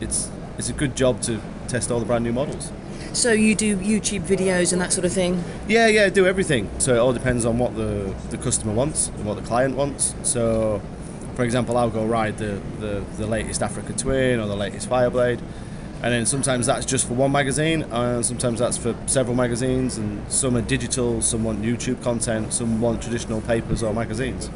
it's 0.02 0.32
it's 0.58 0.70
a 0.70 0.74
good 0.74 0.96
job 0.96 1.22
to 1.24 1.40
test 1.68 1.92
all 1.92 2.00
the 2.00 2.06
brand 2.06 2.24
new 2.24 2.34
models. 2.34 2.72
So 3.14 3.32
you 3.32 3.56
do 3.56 3.78
YouTube 3.78 4.22
videos 4.22 4.74
and 4.74 4.82
that 4.82 4.92
sort 4.92 5.06
of 5.06 5.14
thing? 5.14 5.44
Yeah, 5.68 5.88
yeah, 5.88 6.06
I 6.06 6.10
do 6.10 6.28
everything. 6.28 6.70
So 6.80 6.96
it 6.96 6.98
all 6.98 7.14
depends 7.14 7.46
on 7.46 7.58
what 7.58 7.76
the, 7.76 8.14
the 8.30 8.38
customer 8.38 8.74
wants 8.74 9.08
and 9.08 9.26
what 9.26 9.36
the 9.36 9.42
client 9.42 9.76
wants. 9.76 10.14
So, 10.24 10.82
for 11.36 11.44
example, 11.44 11.78
I'll 11.78 11.90
go 11.90 12.06
ride 12.06 12.38
the, 12.38 12.62
the, 12.80 13.04
the 13.18 13.26
latest 13.26 13.64
Africa 13.64 13.94
Twin 13.94 14.40
or 14.40 14.48
the 14.48 14.56
latest 14.56 14.90
Fireblade. 14.90 15.40
And 16.02 16.14
then 16.14 16.26
sometimes 16.26 16.66
that's 16.68 16.86
just 16.86 17.08
for 17.08 17.14
one 17.14 17.32
magazine, 17.34 17.84
and 17.84 18.26
sometimes 18.26 18.60
that's 18.60 18.78
for 18.78 18.96
several 19.06 19.36
magazines, 19.36 19.98
and 19.98 20.32
some 20.32 20.56
are 20.56 20.62
digital, 20.62 21.22
some 21.22 21.44
want 21.44 21.62
YouTube 21.62 22.02
content, 22.02 22.54
some 22.54 22.80
want 22.80 23.02
traditional 23.02 23.42
papers 23.42 23.84
or 23.84 23.94
magazines. 23.94 24.50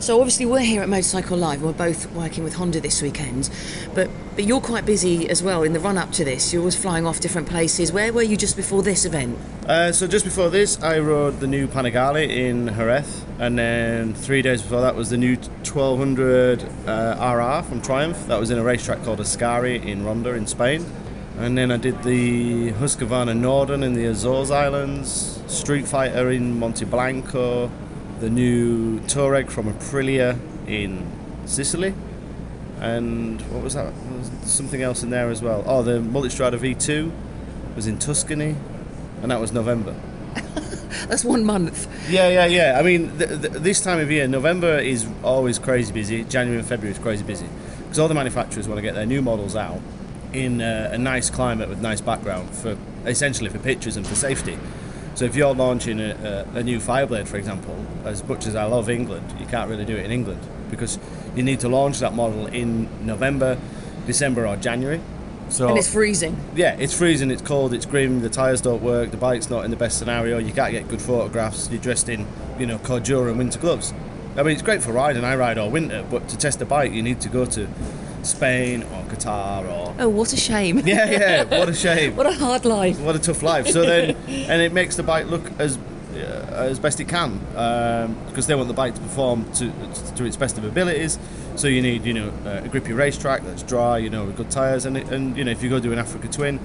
So 0.00 0.18
obviously 0.18 0.46
we're 0.46 0.60
here 0.60 0.80
at 0.80 0.88
Motorcycle 0.88 1.36
Live. 1.36 1.60
We're 1.60 1.74
both 1.74 2.10
working 2.12 2.42
with 2.42 2.54
Honda 2.54 2.80
this 2.80 3.02
weekend, 3.02 3.50
but 3.94 4.08
but 4.34 4.44
you're 4.44 4.62
quite 4.62 4.86
busy 4.86 5.28
as 5.28 5.42
well 5.42 5.62
in 5.62 5.74
the 5.74 5.78
run 5.78 5.98
up 5.98 6.10
to 6.12 6.24
this. 6.24 6.54
You're 6.54 6.62
always 6.62 6.74
flying 6.74 7.06
off 7.06 7.20
different 7.20 7.50
places. 7.50 7.92
Where 7.92 8.10
were 8.10 8.22
you 8.22 8.38
just 8.38 8.56
before 8.56 8.82
this 8.82 9.04
event? 9.04 9.38
Uh, 9.66 9.92
so 9.92 10.06
just 10.06 10.24
before 10.24 10.48
this, 10.48 10.82
I 10.82 11.00
rode 11.00 11.40
the 11.40 11.46
new 11.46 11.66
Panigale 11.66 12.26
in 12.26 12.68
Jerez, 12.68 13.26
and 13.38 13.58
then 13.58 14.14
three 14.14 14.40
days 14.40 14.62
before 14.62 14.80
that 14.80 14.96
was 14.96 15.10
the 15.10 15.18
new 15.18 15.36
1200 15.36 16.62
uh, 16.86 17.60
RR 17.60 17.62
from 17.68 17.82
Triumph. 17.82 18.26
That 18.26 18.40
was 18.40 18.50
in 18.50 18.56
a 18.56 18.62
racetrack 18.62 19.04
called 19.04 19.18
Ascari 19.18 19.84
in 19.84 20.02
Ronda 20.02 20.30
in 20.30 20.46
Spain. 20.46 20.86
And 21.36 21.58
then 21.58 21.70
I 21.70 21.76
did 21.76 22.02
the 22.04 22.72
Husqvarna 22.72 23.36
Norden 23.36 23.82
in 23.82 23.92
the 23.92 24.06
Azores 24.06 24.50
Islands, 24.50 25.42
Street 25.46 25.86
Fighter 25.86 26.30
in 26.30 26.58
Monte 26.58 26.86
Blanco, 26.86 27.70
the 28.20 28.30
new 28.30 29.00
Tuareg 29.00 29.50
from 29.50 29.72
Aprilia 29.72 30.38
in 30.66 31.10
Sicily, 31.46 31.94
and 32.80 33.40
what 33.52 33.62
was 33.62 33.74
that? 33.74 33.92
Was 34.12 34.30
something 34.42 34.82
else 34.82 35.02
in 35.02 35.10
there 35.10 35.30
as 35.30 35.42
well. 35.42 35.64
Oh, 35.66 35.82
the 35.82 35.98
Multistrada 35.98 36.58
V2 36.58 37.10
was 37.74 37.86
in 37.86 37.98
Tuscany, 37.98 38.56
and 39.22 39.30
that 39.30 39.40
was 39.40 39.52
November. 39.52 39.94
That's 41.08 41.24
one 41.24 41.44
month. 41.44 41.88
Yeah, 42.10 42.28
yeah, 42.28 42.46
yeah. 42.46 42.78
I 42.78 42.82
mean, 42.82 43.16
th- 43.18 43.40
th- 43.40 43.52
this 43.54 43.80
time 43.80 43.98
of 44.00 44.10
year, 44.10 44.28
November 44.28 44.78
is 44.78 45.06
always 45.22 45.58
crazy 45.58 45.92
busy. 45.92 46.24
January 46.24 46.58
and 46.58 46.68
February 46.68 46.92
is 46.92 47.02
crazy 47.02 47.24
busy 47.24 47.48
because 47.78 47.98
all 47.98 48.08
the 48.08 48.14
manufacturers 48.14 48.68
want 48.68 48.78
to 48.78 48.82
get 48.82 48.94
their 48.94 49.06
new 49.06 49.22
models 49.22 49.56
out 49.56 49.80
in 50.32 50.60
uh, 50.60 50.90
a 50.92 50.98
nice 50.98 51.30
climate 51.30 51.68
with 51.68 51.80
nice 51.80 52.00
background 52.00 52.50
for 52.50 52.76
essentially 53.06 53.50
for 53.50 53.58
pictures 53.58 53.96
and 53.96 54.06
for 54.06 54.14
safety. 54.14 54.58
So 55.20 55.26
if 55.26 55.36
you're 55.36 55.54
launching 55.54 56.00
a, 56.00 56.46
a, 56.54 56.60
a, 56.60 56.62
new 56.62 56.78
Fireblade, 56.78 57.28
for 57.28 57.36
example, 57.36 57.76
as 58.06 58.26
much 58.26 58.46
as 58.46 58.56
I 58.56 58.64
love 58.64 58.88
England, 58.88 59.34
you 59.38 59.44
can't 59.44 59.68
really 59.68 59.84
do 59.84 59.94
it 59.94 60.06
in 60.06 60.10
England 60.10 60.40
because 60.70 60.98
you 61.36 61.42
need 61.42 61.60
to 61.60 61.68
launch 61.68 61.98
that 61.98 62.14
model 62.14 62.46
in 62.46 62.88
November, 63.04 63.58
December, 64.06 64.46
or 64.46 64.56
January. 64.56 64.98
So 65.50 65.68
and 65.68 65.76
it's 65.76 65.92
freezing. 65.92 66.42
Yeah, 66.56 66.74
it's 66.78 66.96
freezing. 66.96 67.30
It's 67.30 67.42
cold. 67.42 67.74
It's 67.74 67.84
grim. 67.84 68.22
The 68.22 68.30
tires 68.30 68.62
don't 68.62 68.82
work. 68.82 69.10
The 69.10 69.18
bike's 69.18 69.50
not 69.50 69.66
in 69.66 69.70
the 69.70 69.76
best 69.76 69.98
scenario. 69.98 70.38
You 70.38 70.54
can't 70.54 70.72
get 70.72 70.88
good 70.88 71.02
photographs. 71.02 71.68
You're 71.70 71.82
dressed 71.82 72.08
in, 72.08 72.26
you 72.58 72.64
know, 72.64 72.78
Cordura 72.78 73.28
and 73.28 73.36
winter 73.36 73.58
gloves. 73.58 73.92
I 74.38 74.42
mean, 74.42 74.54
it's 74.54 74.62
great 74.62 74.82
for 74.82 74.92
riding. 74.92 75.22
I 75.22 75.36
ride 75.36 75.58
all 75.58 75.70
winter, 75.70 76.02
but 76.10 76.30
to 76.30 76.38
test 76.38 76.62
a 76.62 76.64
bike, 76.64 76.92
you 76.92 77.02
need 77.02 77.20
to 77.20 77.28
go 77.28 77.44
to 77.44 77.68
Spain 78.22 78.82
or 78.82 79.02
Qatar 79.04 79.64
or. 79.64 79.94
Oh, 79.98 80.08
what 80.08 80.32
a 80.32 80.36
shame! 80.36 80.78
Yeah, 80.90 81.10
yeah, 81.10 81.58
what 81.58 81.68
a 81.68 81.74
shame. 81.74 82.16
what 82.16 82.26
a 82.26 82.32
hard 82.32 82.64
life. 82.64 82.98
What 83.00 83.14
a 83.14 83.18
tough 83.18 83.42
life. 83.42 83.68
So 83.68 83.82
then, 83.82 84.16
and 84.28 84.62
it 84.62 84.72
makes 84.72 84.96
the 84.96 85.02
bike 85.02 85.26
look 85.26 85.50
as 85.58 85.78
uh, 86.14 86.18
as 86.50 86.78
best 86.78 87.00
it 87.00 87.08
can 87.08 87.40
um, 87.56 88.16
because 88.28 88.46
they 88.46 88.54
want 88.54 88.68
the 88.68 88.74
bike 88.74 88.94
to 88.94 89.00
perform 89.00 89.50
to, 89.52 89.72
to 90.16 90.24
its 90.24 90.36
best 90.36 90.58
of 90.58 90.64
abilities. 90.64 91.18
So 91.56 91.68
you 91.68 91.82
need, 91.82 92.04
you 92.04 92.14
know, 92.14 92.32
a 92.44 92.68
grippy 92.68 92.92
racetrack 92.92 93.42
that's 93.42 93.62
dry, 93.62 93.98
you 93.98 94.10
know, 94.10 94.24
with 94.24 94.36
good 94.36 94.50
tyres, 94.50 94.84
and 94.86 94.96
and 94.96 95.36
you 95.36 95.44
know, 95.44 95.50
if 95.50 95.62
you 95.62 95.68
go 95.68 95.78
do 95.78 95.92
an 95.92 95.98
Africa 95.98 96.28
Twin, 96.28 96.58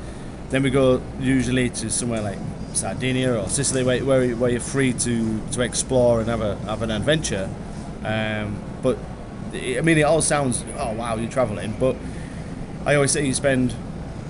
then 0.50 0.64
we 0.64 0.70
go 0.70 1.02
usually 1.20 1.70
to 1.70 1.90
somewhere 1.90 2.22
like 2.22 2.38
Sardinia 2.74 3.40
or 3.40 3.50
Sicily, 3.50 3.84
where, 3.84 4.04
where, 4.04 4.36
where 4.36 4.50
you're 4.52 4.60
free 4.60 4.94
to, 4.94 5.42
to 5.52 5.62
explore 5.62 6.20
and 6.20 6.30
have 6.30 6.42
a 6.42 6.56
have 6.66 6.82
an 6.82 6.92
adventure. 6.92 7.50
Um, 8.04 8.62
but 8.82 8.98
I 9.56 9.82
mean, 9.82 9.98
it 9.98 10.04
all 10.04 10.22
sounds, 10.22 10.64
oh 10.78 10.94
wow, 10.94 11.16
you're 11.16 11.32
traveling, 11.32 11.76
but 11.80 11.96
I 12.86 12.96
always 12.96 13.12
say 13.12 13.26
you 13.26 13.34
spend, 13.34 13.74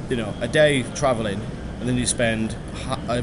you 0.10 0.15
know, 0.15 0.34
a 0.41 0.48
day 0.48 0.84
traveling, 0.96 1.41
and 1.79 1.89
then 1.89 1.98
you 1.98 2.05
spend 2.05 2.53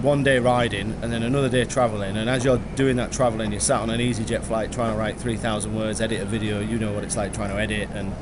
one 0.02 0.22
day 0.22 0.38
riding, 0.38 0.92
and 1.02 1.12
then 1.12 1.22
another 1.22 1.48
day 1.48 1.64
traveling. 1.64 2.16
And 2.16 2.28
as 2.28 2.44
you're 2.44 2.60
doing 2.76 2.96
that 2.96 3.12
traveling, 3.12 3.52
you're 3.52 3.60
sat 3.60 3.80
on 3.80 3.90
an 3.90 4.00
EasyJet 4.00 4.42
flight 4.42 4.72
trying 4.72 4.92
to 4.92 4.98
write 4.98 5.18
3,000 5.18 5.74
words, 5.74 6.00
edit 6.00 6.20
a 6.20 6.26
video. 6.26 6.60
You 6.60 6.78
know 6.78 6.92
what 6.92 7.04
it's 7.04 7.16
like 7.16 7.32
trying 7.32 7.50
to 7.50 7.60
edit, 7.60 7.88
and 7.94 8.12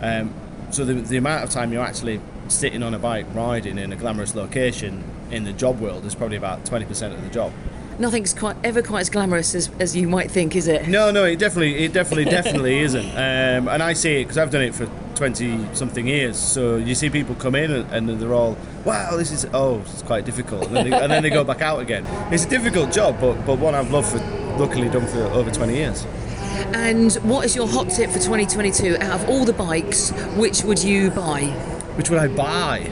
um, 0.00 0.34
so 0.70 0.84
the, 0.84 0.94
the 0.94 1.16
amount 1.16 1.44
of 1.44 1.50
time 1.50 1.72
you're 1.72 1.84
actually 1.84 2.20
sitting 2.48 2.82
on 2.82 2.94
a 2.94 2.98
bike 2.98 3.26
riding 3.34 3.78
in 3.78 3.92
a 3.92 3.96
glamorous 3.96 4.34
location 4.34 5.02
in 5.30 5.44
the 5.44 5.52
job 5.52 5.80
world 5.80 6.04
is 6.04 6.14
probably 6.14 6.36
about 6.36 6.64
20% 6.64 7.14
of 7.14 7.22
the 7.22 7.30
job 7.30 7.52
nothing's 7.98 8.34
quite 8.34 8.56
ever 8.64 8.82
quite 8.82 9.00
as 9.00 9.10
glamorous 9.10 9.54
as, 9.54 9.70
as 9.78 9.96
you 9.96 10.08
might 10.08 10.30
think, 10.30 10.56
is 10.56 10.68
it? 10.68 10.88
No, 10.88 11.10
no, 11.10 11.24
it 11.24 11.38
definitely, 11.38 11.84
it 11.84 11.92
definitely, 11.92 12.24
definitely 12.24 12.78
isn't. 12.80 13.10
Um, 13.10 13.68
and 13.68 13.82
I 13.82 13.92
see 13.92 14.20
it 14.20 14.24
because 14.24 14.38
I've 14.38 14.50
done 14.50 14.62
it 14.62 14.74
for 14.74 14.88
twenty 15.14 15.66
something 15.74 16.06
years. 16.06 16.38
So 16.38 16.76
you 16.76 16.94
see 16.94 17.10
people 17.10 17.34
come 17.34 17.54
in 17.54 17.70
and, 17.70 18.08
and, 18.08 18.20
they're 18.20 18.34
all, 18.34 18.56
"Wow, 18.84 19.16
this 19.16 19.30
is 19.30 19.46
oh, 19.52 19.80
it's 19.80 20.02
quite 20.02 20.24
difficult," 20.24 20.66
and 20.66 20.76
then, 20.76 20.90
they, 20.90 21.00
and 21.00 21.12
then 21.12 21.22
they 21.22 21.30
go 21.30 21.44
back 21.44 21.62
out 21.62 21.80
again. 21.80 22.06
It's 22.32 22.44
a 22.44 22.48
difficult 22.48 22.92
job, 22.92 23.20
but 23.20 23.34
but 23.46 23.58
one 23.58 23.74
I've 23.74 23.90
loved 23.90 24.08
for, 24.08 24.18
luckily 24.58 24.88
done 24.88 25.06
for 25.06 25.22
over 25.24 25.50
twenty 25.50 25.76
years. 25.76 26.06
And 26.72 27.12
what 27.22 27.44
is 27.44 27.56
your 27.56 27.66
hot 27.66 27.90
tip 27.90 28.10
for 28.10 28.18
2022? 28.18 28.96
Out 29.00 29.20
of 29.20 29.28
all 29.28 29.44
the 29.44 29.52
bikes, 29.52 30.10
which 30.36 30.62
would 30.62 30.82
you 30.82 31.10
buy? 31.10 31.46
Which 31.96 32.10
would 32.10 32.18
I 32.18 32.28
buy? 32.28 32.90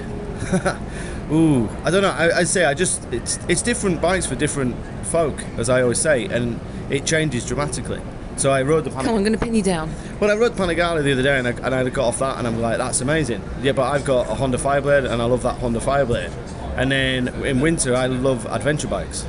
Ooh, 1.30 1.68
I 1.84 1.90
don't 1.90 2.02
know. 2.02 2.10
I, 2.10 2.38
I'd 2.38 2.48
say 2.48 2.64
I 2.64 2.74
just 2.74 3.04
it's 3.12 3.38
it's 3.48 3.62
different 3.62 4.00
bikes 4.00 4.26
for 4.26 4.34
different 4.34 4.76
folk, 5.06 5.42
as 5.56 5.68
I 5.70 5.82
always 5.82 6.00
say, 6.00 6.26
and 6.26 6.60
it 6.90 7.06
changes 7.06 7.46
dramatically. 7.46 8.00
So 8.36 8.50
I 8.50 8.62
rode 8.62 8.84
the 8.84 8.90
Come 8.90 9.08
on, 9.08 9.14
I'm 9.14 9.20
going 9.22 9.32
to 9.34 9.38
pin 9.38 9.54
you 9.54 9.62
down. 9.62 9.92
well, 10.18 10.30
I 10.30 10.34
rode 10.34 10.52
Panigale 10.52 11.02
the 11.02 11.12
other 11.12 11.22
day, 11.22 11.38
and 11.38 11.46
I, 11.46 11.50
and 11.50 11.74
I 11.74 11.88
got 11.90 12.08
off 12.08 12.18
that, 12.20 12.38
and 12.38 12.46
I'm 12.46 12.60
like, 12.60 12.78
that's 12.78 13.00
amazing. 13.02 13.42
Yeah, 13.62 13.72
but 13.72 13.92
I've 13.92 14.04
got 14.04 14.28
a 14.28 14.34
Honda 14.34 14.56
Fireblade, 14.58 15.10
and 15.10 15.20
I 15.20 15.26
love 15.26 15.42
that 15.42 15.58
Honda 15.58 15.80
Fireblade. 15.80 16.32
And 16.76 16.90
then 16.90 17.28
in 17.44 17.60
winter, 17.60 17.94
I 17.94 18.06
love 18.06 18.46
adventure 18.46 18.88
bikes. 18.88 19.26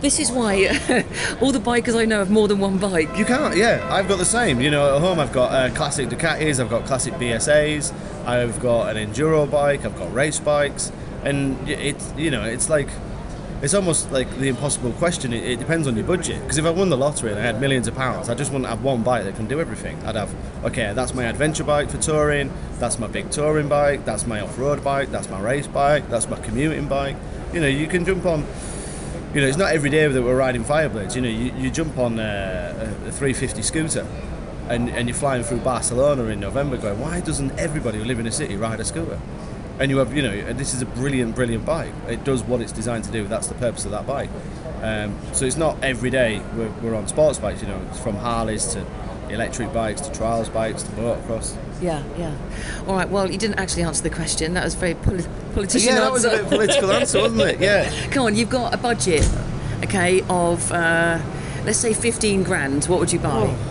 This 0.00 0.18
is 0.18 0.32
why 0.32 0.64
all 1.42 1.52
the 1.52 1.60
bikers 1.60 1.94
I 1.94 2.06
know 2.06 2.20
have 2.20 2.30
more 2.30 2.48
than 2.48 2.58
one 2.58 2.78
bike. 2.78 3.14
You 3.18 3.26
can't, 3.26 3.54
yeah. 3.54 3.86
I've 3.92 4.08
got 4.08 4.16
the 4.16 4.24
same. 4.24 4.58
You 4.58 4.70
know, 4.70 4.96
at 4.96 5.00
home 5.02 5.20
I've 5.20 5.32
got 5.32 5.52
uh, 5.52 5.74
classic 5.74 6.08
Ducatis, 6.08 6.58
I've 6.58 6.70
got 6.70 6.86
classic 6.86 7.12
BSAs, 7.14 7.92
I've 8.26 8.58
got 8.60 8.96
an 8.96 9.12
enduro 9.12 9.48
bike, 9.50 9.84
I've 9.84 9.98
got 9.98 10.12
race 10.14 10.40
bikes, 10.40 10.90
and 11.24 11.68
it's 11.68 12.12
you 12.16 12.30
know, 12.30 12.44
it's 12.44 12.68
like 12.68 12.88
it's 13.62 13.74
almost 13.74 14.10
like 14.10 14.30
the 14.38 14.48
impossible 14.48 14.92
question. 14.92 15.32
It, 15.32 15.44
it 15.44 15.58
depends 15.58 15.86
on 15.86 15.94
your 15.96 16.06
budget. 16.06 16.40
Because 16.40 16.56
if 16.56 16.64
I 16.64 16.70
won 16.70 16.88
the 16.88 16.96
lottery 16.96 17.30
and 17.30 17.38
I 17.38 17.42
had 17.42 17.60
millions 17.60 17.88
of 17.88 17.94
pounds, 17.94 18.28
I 18.28 18.34
just 18.34 18.52
wouldn't 18.52 18.68
have 18.68 18.82
one 18.82 19.02
bike 19.02 19.24
that 19.24 19.36
can 19.36 19.46
do 19.46 19.60
everything. 19.60 20.02
I'd 20.04 20.16
have 20.16 20.34
okay, 20.64 20.92
that's 20.94 21.14
my 21.14 21.24
adventure 21.24 21.64
bike 21.64 21.90
for 21.90 21.98
touring, 21.98 22.52
that's 22.78 22.98
my 22.98 23.06
big 23.06 23.30
touring 23.30 23.68
bike, 23.68 24.04
that's 24.04 24.26
my 24.26 24.40
off-road 24.40 24.82
bike, 24.82 25.10
that's 25.10 25.28
my 25.28 25.40
race 25.40 25.66
bike, 25.66 26.08
that's 26.08 26.28
my 26.28 26.38
commuting 26.40 26.88
bike. 26.88 27.16
You 27.52 27.60
know, 27.60 27.68
you 27.68 27.86
can 27.86 28.04
jump 28.04 28.24
on 28.26 28.46
you 29.34 29.40
know, 29.40 29.46
it's 29.46 29.56
not 29.56 29.72
every 29.72 29.90
day 29.90 30.08
that 30.08 30.22
we're 30.22 30.36
riding 30.36 30.64
Fireblades. 30.64 31.14
You 31.14 31.22
know, 31.22 31.28
you, 31.28 31.52
you 31.56 31.70
jump 31.70 31.96
on 31.98 32.18
a, 32.18 32.74
a 33.06 33.12
350 33.12 33.62
scooter 33.62 34.06
and, 34.68 34.88
and 34.88 35.08
you're 35.08 35.16
flying 35.16 35.44
through 35.44 35.58
Barcelona 35.58 36.24
in 36.24 36.40
November 36.40 36.76
going, 36.76 36.98
why 37.00 37.20
doesn't 37.20 37.56
everybody 37.58 37.98
who 37.98 38.04
live 38.04 38.18
in 38.18 38.26
a 38.26 38.32
city 38.32 38.56
ride 38.56 38.80
a 38.80 38.84
scooter? 38.84 39.20
And 39.80 39.90
you 39.90 39.96
have, 39.96 40.14
you 40.14 40.22
know, 40.22 40.52
this 40.52 40.74
is 40.74 40.82
a 40.82 40.86
brilliant, 40.86 41.34
brilliant 41.34 41.64
bike. 41.64 41.92
It 42.06 42.22
does 42.22 42.42
what 42.44 42.60
it's 42.60 42.70
designed 42.70 43.04
to 43.04 43.10
do. 43.10 43.26
That's 43.26 43.46
the 43.46 43.54
purpose 43.54 43.86
of 43.86 43.92
that 43.92 44.06
bike. 44.06 44.28
Um, 44.82 45.18
so 45.32 45.46
it's 45.46 45.56
not 45.56 45.82
every 45.82 46.10
day 46.10 46.42
we're, 46.54 46.70
we're 46.82 46.94
on 46.94 47.08
sports 47.08 47.38
bikes, 47.38 47.62
you 47.62 47.68
know, 47.68 47.80
it's 47.88 47.98
from 47.98 48.16
Harleys 48.16 48.66
to 48.74 48.86
electric 49.30 49.72
bikes 49.72 50.02
to 50.02 50.12
trials 50.12 50.48
bikes 50.48 50.82
to 50.82 50.90
motocross. 50.92 51.56
Yeah, 51.80 52.02
yeah. 52.18 52.36
All 52.86 52.94
right. 52.94 53.08
Well, 53.08 53.30
you 53.30 53.38
didn't 53.38 53.58
actually 53.58 53.84
answer 53.84 54.02
the 54.02 54.10
question. 54.10 54.54
That 54.54 54.64
was 54.64 54.74
very 54.74 54.94
poli- 54.94 55.24
politician 55.54 55.94
yeah, 55.94 56.00
that 56.00 56.12
was 56.12 56.24
a 56.24 56.30
bit 56.30 56.48
political 56.48 56.90
answer, 56.92 57.20
wasn't 57.20 57.40
it? 57.42 57.60
Yeah. 57.60 57.90
Come 58.10 58.26
on, 58.26 58.34
you've 58.36 58.50
got 58.50 58.74
a 58.74 58.76
budget, 58.76 59.26
okay, 59.84 60.22
of 60.28 60.70
uh, 60.72 61.18
let's 61.64 61.78
say 61.78 61.94
15 61.94 62.42
grand. 62.42 62.84
What 62.84 63.00
would 63.00 63.12
you 63.12 63.18
buy? 63.18 63.46
Oh. 63.48 63.69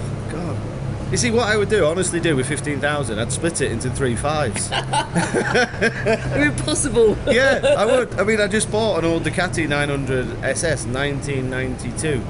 You 1.12 1.18
see, 1.18 1.32
what 1.32 1.48
I 1.48 1.58
would 1.58 1.70
do, 1.70 1.86
honestly 1.86 2.20
do 2.20 2.36
with 2.36 2.48
15,000, 2.48 3.18
I'd 3.18 3.32
split 3.32 3.62
it 3.62 3.72
into 3.72 3.90
three 3.90 4.16
fives. 4.16 4.70
Impossible. 6.36 7.18
yeah, 7.26 7.76
I 7.78 7.86
would. 7.86 8.14
I 8.20 8.24
mean, 8.24 8.40
I 8.40 8.48
just 8.48 8.72
bought 8.72 9.00
an 9.00 9.06
old 9.06 9.24
Ducati 9.24 9.68
900 9.68 10.44
SS 10.44 10.86
1992, 10.86 12.24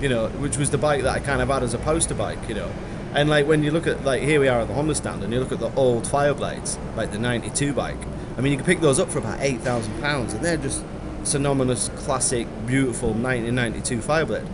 you 0.00 0.08
know, 0.08 0.28
which 0.28 0.56
was 0.56 0.70
the 0.70 0.78
bike 0.78 1.02
that 1.02 1.12
I 1.14 1.18
kind 1.18 1.42
of 1.42 1.48
had 1.48 1.64
as 1.64 1.74
a 1.74 1.78
poster 1.78 2.14
bike, 2.14 2.38
you 2.48 2.54
know. 2.54 2.70
And 3.14 3.28
like 3.28 3.48
when 3.48 3.64
you 3.64 3.72
look 3.72 3.88
at 3.88 4.04
like 4.04 4.22
here 4.22 4.38
we 4.38 4.46
are 4.46 4.60
at 4.60 4.68
the 4.68 4.74
Honda 4.74 4.94
stand, 4.94 5.24
and 5.24 5.32
you 5.32 5.40
look 5.40 5.50
at 5.50 5.58
the 5.58 5.74
old 5.74 6.04
Fireblades, 6.04 6.78
like 6.96 7.10
the 7.10 7.18
92 7.18 7.72
bike. 7.72 7.98
I 8.38 8.40
mean, 8.40 8.52
you 8.52 8.58
can 8.58 8.66
pick 8.66 8.78
those 8.80 9.00
up 9.00 9.10
for 9.10 9.18
about 9.18 9.40
eight 9.40 9.60
thousand 9.60 10.00
pounds, 10.00 10.34
and 10.34 10.44
they're 10.44 10.56
just 10.56 10.84
synonymous, 11.24 11.88
classic, 11.96 12.46
beautiful 12.66 13.08
1992 13.08 13.98
Fireblade. 13.98 14.46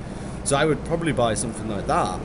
So 0.44 0.56
I 0.56 0.64
would 0.64 0.82
probably 0.86 1.12
buy 1.12 1.34
something 1.34 1.68
like 1.68 1.86
that, 1.88 2.18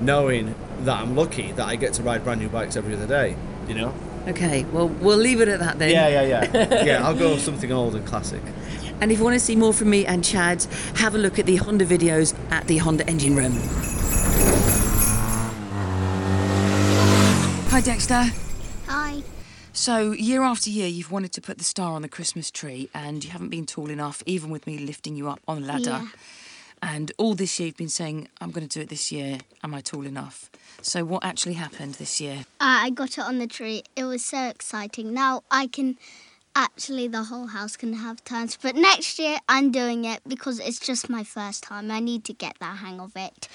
knowing 0.00 0.54
that 0.84 1.00
I'm 1.00 1.16
lucky 1.16 1.52
that 1.52 1.66
I 1.66 1.76
get 1.76 1.94
to 1.94 2.02
ride 2.02 2.24
brand 2.24 2.40
new 2.40 2.48
bikes 2.48 2.76
every 2.76 2.94
other 2.94 3.06
day. 3.06 3.36
You 3.68 3.74
know? 3.74 3.94
Okay. 4.28 4.64
Well, 4.64 4.88
we'll 4.88 5.18
leave 5.18 5.40
it 5.40 5.48
at 5.48 5.60
that 5.60 5.78
then. 5.78 5.90
Yeah, 5.90 6.08
yeah, 6.08 6.22
yeah. 6.22 6.84
yeah, 6.84 7.06
I'll 7.06 7.16
go 7.16 7.30
with 7.32 7.42
something 7.42 7.72
old 7.72 7.94
and 7.94 8.06
classic. 8.06 8.42
And 9.00 9.10
if 9.12 9.18
you 9.18 9.24
want 9.24 9.34
to 9.34 9.40
see 9.40 9.56
more 9.56 9.72
from 9.72 9.90
me 9.90 10.06
and 10.06 10.24
Chad, 10.24 10.64
have 10.96 11.14
a 11.14 11.18
look 11.18 11.38
at 11.38 11.46
the 11.46 11.56
Honda 11.56 11.84
videos 11.84 12.34
at 12.50 12.66
the 12.66 12.78
Honda 12.78 13.06
Engine 13.08 13.36
Room. 13.36 13.52
Hi, 17.70 17.80
Dexter. 17.80 18.30
Hi. 18.86 19.22
So, 19.72 20.12
year 20.12 20.42
after 20.42 20.70
year, 20.70 20.86
you've 20.86 21.10
wanted 21.10 21.32
to 21.32 21.40
put 21.40 21.58
the 21.58 21.64
star 21.64 21.94
on 21.94 22.02
the 22.02 22.08
Christmas 22.08 22.50
tree, 22.50 22.88
and 22.94 23.24
you 23.24 23.30
haven't 23.30 23.48
been 23.48 23.66
tall 23.66 23.90
enough, 23.90 24.22
even 24.24 24.50
with 24.50 24.66
me 24.68 24.78
lifting 24.78 25.16
you 25.16 25.28
up 25.28 25.40
on 25.48 25.62
the 25.62 25.66
ladder. 25.66 26.02
Yeah. 26.02 26.06
And 26.84 27.10
all 27.16 27.34
this 27.34 27.58
year, 27.58 27.68
you've 27.68 27.78
been 27.78 27.88
saying, 27.88 28.28
I'm 28.42 28.50
going 28.50 28.68
to 28.68 28.78
do 28.78 28.82
it 28.82 28.90
this 28.90 29.10
year. 29.10 29.38
Am 29.62 29.74
I 29.74 29.80
tall 29.80 30.04
enough? 30.04 30.50
So, 30.82 31.02
what 31.02 31.24
actually 31.24 31.54
happened 31.54 31.94
this 31.94 32.20
year? 32.20 32.40
Uh, 32.60 32.84
I 32.84 32.90
got 32.90 33.16
it 33.16 33.24
on 33.24 33.38
the 33.38 33.46
tree. 33.46 33.84
It 33.96 34.04
was 34.04 34.22
so 34.22 34.48
exciting. 34.48 35.14
Now 35.14 35.44
I 35.50 35.66
can. 35.66 35.96
Actually, 36.56 37.08
the 37.08 37.24
whole 37.24 37.48
house 37.48 37.76
can 37.76 37.94
have 37.94 38.22
turns. 38.22 38.56
But 38.60 38.76
next 38.76 39.18
year, 39.18 39.38
I'm 39.48 39.72
doing 39.72 40.04
it 40.04 40.20
because 40.28 40.60
it's 40.60 40.78
just 40.78 41.10
my 41.10 41.24
first 41.24 41.64
time. 41.64 41.90
I 41.90 41.98
need 41.98 42.22
to 42.26 42.32
get 42.32 42.56
the 42.60 42.66
hang 42.66 43.00
of 43.00 43.10
it. 43.16 43.48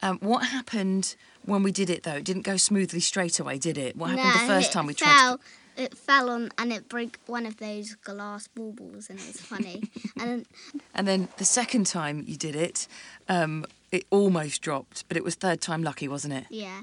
Um, 0.00 0.18
what 0.18 0.46
happened 0.46 1.14
when 1.44 1.62
we 1.62 1.70
did 1.70 1.88
it, 1.88 2.02
though? 2.02 2.14
It 2.16 2.24
didn't 2.24 2.42
go 2.42 2.56
smoothly 2.56 2.98
straight 2.98 3.38
away, 3.38 3.58
did 3.58 3.78
it? 3.78 3.96
What 3.96 4.10
happened 4.10 4.34
the 4.34 4.52
first 4.52 4.72
time 4.72 4.86
we 4.86 4.94
tried? 4.94 5.08
fell, 5.16 5.38
tried 5.38 5.46
It 5.76 5.96
fell 5.96 6.28
on 6.30 6.50
and 6.58 6.72
it 6.72 6.88
broke 6.88 7.18
one 7.26 7.46
of 7.46 7.56
those 7.56 7.94
glass 7.94 8.46
baubles, 8.48 9.08
and 9.08 9.18
it 9.18 9.26
was 9.26 9.40
funny. 9.40 9.82
and 10.20 10.44
to... 10.44 10.80
And 10.94 11.08
then 11.08 11.28
the 11.38 11.44
second 11.44 11.86
time 11.86 12.24
you 12.26 12.36
did 12.36 12.54
it, 12.54 12.86
um, 13.28 13.64
it 13.90 14.04
almost 14.10 14.60
dropped, 14.62 15.04
but 15.08 15.16
it 15.16 15.24
was 15.24 15.34
third 15.34 15.60
time 15.60 15.82
lucky, 15.82 16.08
wasn't 16.08 16.34
it? 16.34 16.44
yeah, 16.50 16.82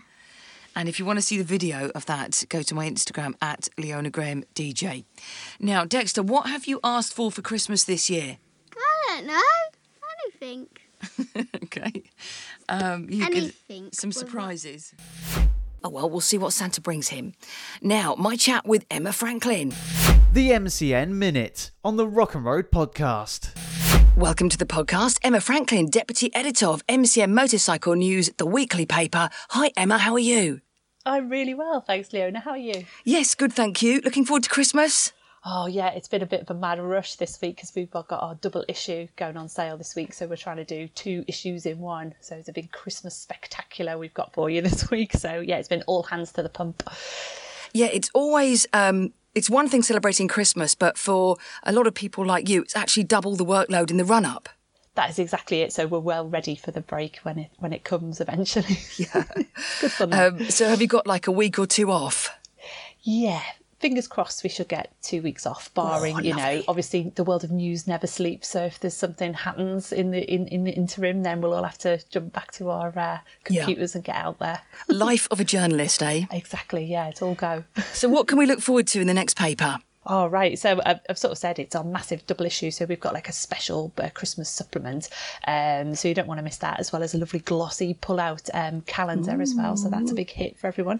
And 0.76 0.90
if 0.90 0.98
you 1.00 1.06
want 1.06 1.18
to 1.18 1.22
see 1.22 1.38
the 1.38 1.44
video 1.44 1.90
of 1.96 2.06
that, 2.08 2.44
go 2.50 2.62
to 2.64 2.76
my 2.76 2.90
Instagram 2.90 3.34
at 3.42 3.70
Leona 3.78 4.10
Graham 4.10 4.44
DJ. 4.56 5.06
Now, 5.60 5.86
Dexter, 5.86 6.24
what 6.24 6.48
have 6.48 6.66
you 6.66 6.80
asked 6.84 7.14
for 7.14 7.32
for 7.32 7.42
Christmas 7.42 7.84
this 7.84 8.10
year? 8.10 8.38
I 8.76 9.16
don't 9.16 9.28
know 9.28 9.42
anything. 10.26 10.68
okay. 11.64 12.04
Um, 12.68 13.08
you 13.10 13.26
could- 13.26 13.38
Anything 13.38 13.90
some 13.92 14.12
surprises. 14.12 14.94
Surprises. 15.80 15.82
Oh, 15.84 15.90
well, 15.90 16.10
we'll 16.10 16.22
see 16.22 16.38
what 16.38 16.54
Santa 16.54 16.82
brings 16.82 17.10
him. 17.10 17.34
Now, 17.82 18.16
my 18.16 18.36
chat 18.36 18.66
with 18.66 18.86
Emma 18.90 19.12
Franklin. 19.14 19.74
The 20.34 20.52
MCN 20.52 21.10
Minute 21.10 21.72
on 21.84 21.98
the 21.98 22.08
Rock 22.08 22.36
and 22.36 22.46
Road 22.46 22.72
Podcast. 22.72 23.56
Welcome 24.16 24.50
to 24.50 24.58
the 24.58 24.66
podcast, 24.66 25.18
Emma 25.24 25.40
Franklin, 25.40 25.90
Deputy 25.90 26.34
Editor 26.36 26.68
of 26.68 26.86
MCN 26.88 27.32
Motorcycle 27.32 27.96
News, 27.96 28.30
the 28.38 28.46
weekly 28.46 28.86
paper. 28.86 29.30
Hi, 29.52 29.72
Emma, 29.78 29.98
how 29.98 30.14
are 30.14 30.20
you? 30.20 30.62
I'm 31.06 31.30
really 31.30 31.54
well, 31.54 31.82
thanks, 31.82 32.12
Leona. 32.12 32.42
How 32.42 32.52
are 32.52 32.58
you? 32.58 32.86
Yes, 33.06 33.34
good, 33.34 33.54
thank 33.54 33.82
you. 33.82 34.02
Looking 34.02 34.26
forward 34.26 34.44
to 34.44 34.50
Christmas? 34.50 35.14
Oh, 35.46 35.68
yeah, 35.68 35.90
it's 35.90 36.10
been 36.10 36.22
a 36.22 36.26
bit 36.26 36.42
of 36.42 36.50
a 36.50 36.54
mad 36.54 36.80
rush 36.80 37.16
this 37.16 37.40
week 37.42 37.56
because 37.56 37.74
we've 37.74 37.90
got 37.90 38.12
our 38.12 38.36
double 38.36 38.66
issue 38.68 39.08
going 39.16 39.38
on 39.38 39.48
sale 39.48 39.78
this 39.78 39.96
week. 39.96 40.14
So 40.14 40.28
we're 40.28 40.36
trying 40.36 40.58
to 40.58 40.66
do 40.66 40.88
two 40.90 41.24
issues 41.28 41.66
in 41.66 41.80
one. 41.80 42.14
So 42.20 42.36
it's 42.36 42.50
a 42.50 42.54
big 42.54 42.72
Christmas 42.72 43.16
spectacular 43.16 43.98
we've 43.98 44.14
got 44.14 44.34
for 44.34 44.50
you 44.50 44.62
this 44.64 44.92
week. 44.92 45.14
So, 45.14 45.40
yeah, 45.40 45.58
it's 45.58 45.70
been 45.70 45.84
all 45.88 46.04
hands 46.04 46.34
to 46.34 46.44
the 46.44 46.50
pump. 46.50 46.84
Yeah, 47.74 47.88
it's 47.88 48.10
always 48.14 48.68
um, 48.74 49.14
it's 49.36 49.50
one 49.50 49.70
thing 49.70 49.84
celebrating 49.84 50.28
Christmas, 50.28 50.76
but 50.76 50.98
for 50.98 51.38
a 51.64 51.72
lot 51.72 51.88
of 51.88 51.94
people 51.94 52.26
like 52.26 52.50
you, 52.50 52.64
it's 52.64 52.76
actually 52.76 53.04
double 53.04 53.36
the 53.36 53.46
workload 53.46 53.92
in 53.92 53.98
the 53.98 54.06
run 54.06 54.26
up. 54.26 54.50
That 54.96 55.12
is 55.12 55.20
exactly 55.20 55.62
it. 55.62 55.72
So 55.72 55.88
we're 55.88 56.00
well 56.00 56.28
ready 56.28 56.56
for 56.56 56.72
the 56.72 56.82
break 56.82 57.20
when 57.24 57.40
it 57.40 57.52
when 57.60 57.72
it 57.72 57.84
comes 57.84 58.20
eventually. 58.20 58.80
Yeah, 58.98 59.24
good 59.82 59.92
fun. 59.92 60.14
Um, 60.14 60.50
so 60.50 60.68
have 60.68 60.82
you 60.82 60.88
got 60.88 61.08
like 61.08 61.28
a 61.28 61.32
week 61.32 61.58
or 61.60 61.68
two 61.68 61.92
off? 61.92 62.36
Yeah, 63.02 63.42
fingers 63.80 64.08
crossed 64.08 64.44
we 64.44 64.50
should 64.50 64.68
get 64.68 64.92
two 65.02 65.22
weeks 65.22 65.46
off, 65.46 65.74
barring 65.74 66.24
you 66.24 66.36
know, 66.36 66.62
obviously 66.68 67.12
the 67.16 67.24
world 67.24 67.44
of 67.44 67.52
news 67.52 67.88
never 67.88 68.08
sleeps. 68.08 68.48
So 68.50 68.64
if 68.66 68.80
there's 68.80 68.94
something 68.96 69.34
happens 69.34 69.92
in 69.92 70.12
the 70.12 70.22
in, 70.32 70.48
in 70.48 70.64
the 70.66 70.72
interim, 70.72 71.24
then 71.24 71.42
we'll 71.42 71.54
all 71.54 71.64
have 71.64 71.78
to 71.80 72.00
jump 72.10 72.34
back 72.34 72.52
to 72.54 72.70
our 72.70 72.90
uh, 72.90 73.20
Yeah. 73.50 73.64
computers 73.66 73.96
and 73.96 74.04
get 74.04 74.16
out 74.16 74.40
there. 74.40 74.62
Life 74.88 75.28
of 75.32 75.40
a 75.40 75.44
journalist, 75.46 76.04
eh? 76.04 76.26
Exactly. 76.32 76.86
Yeah, 76.86 77.08
it's 77.10 77.22
all 77.22 77.36
go. 77.36 77.64
So 77.94 78.10
what 78.10 78.28
can 78.28 78.38
we 78.38 78.46
look 78.46 78.60
forward 78.62 78.88
to 78.88 79.02
in 79.02 79.08
the 79.08 79.14
next 79.14 79.36
paper? 79.38 79.78
Oh, 80.12 80.26
right. 80.26 80.58
So 80.58 80.82
I've, 80.86 81.00
I've 81.08 81.18
sort 81.20 81.32
of 81.32 81.38
said 81.38 81.60
it's 81.60 81.76
our 81.76 81.84
massive 81.84 82.26
double 82.26 82.46
issue. 82.46 82.72
So 82.72 82.86
we've 82.86 83.00
got 83.00 83.14
like 83.14 83.30
a 83.30 83.32
special 83.32 83.94
uh, 84.00 84.10
Christmas 84.10 84.50
supplement. 84.50 85.08
Um, 85.48 85.94
so 85.94 86.08
you 86.08 86.16
don't 86.16 86.28
want 86.28 86.40
to 86.40 86.44
miss 86.44 86.58
that, 86.58 86.80
as 86.80 86.92
well 86.92 87.04
as 87.04 87.14
a 87.14 87.20
lovely 87.20 87.40
glossy 87.40 87.94
pull-out 87.94 88.50
um, 88.56 88.82
calendar 88.82 89.40
as 89.40 89.54
well. 89.56 89.78
So 89.78 89.88
that's 89.90 90.12
a 90.12 90.16
big 90.16 90.32
hit 90.32 90.58
for 90.58 90.66
everyone. 90.66 91.00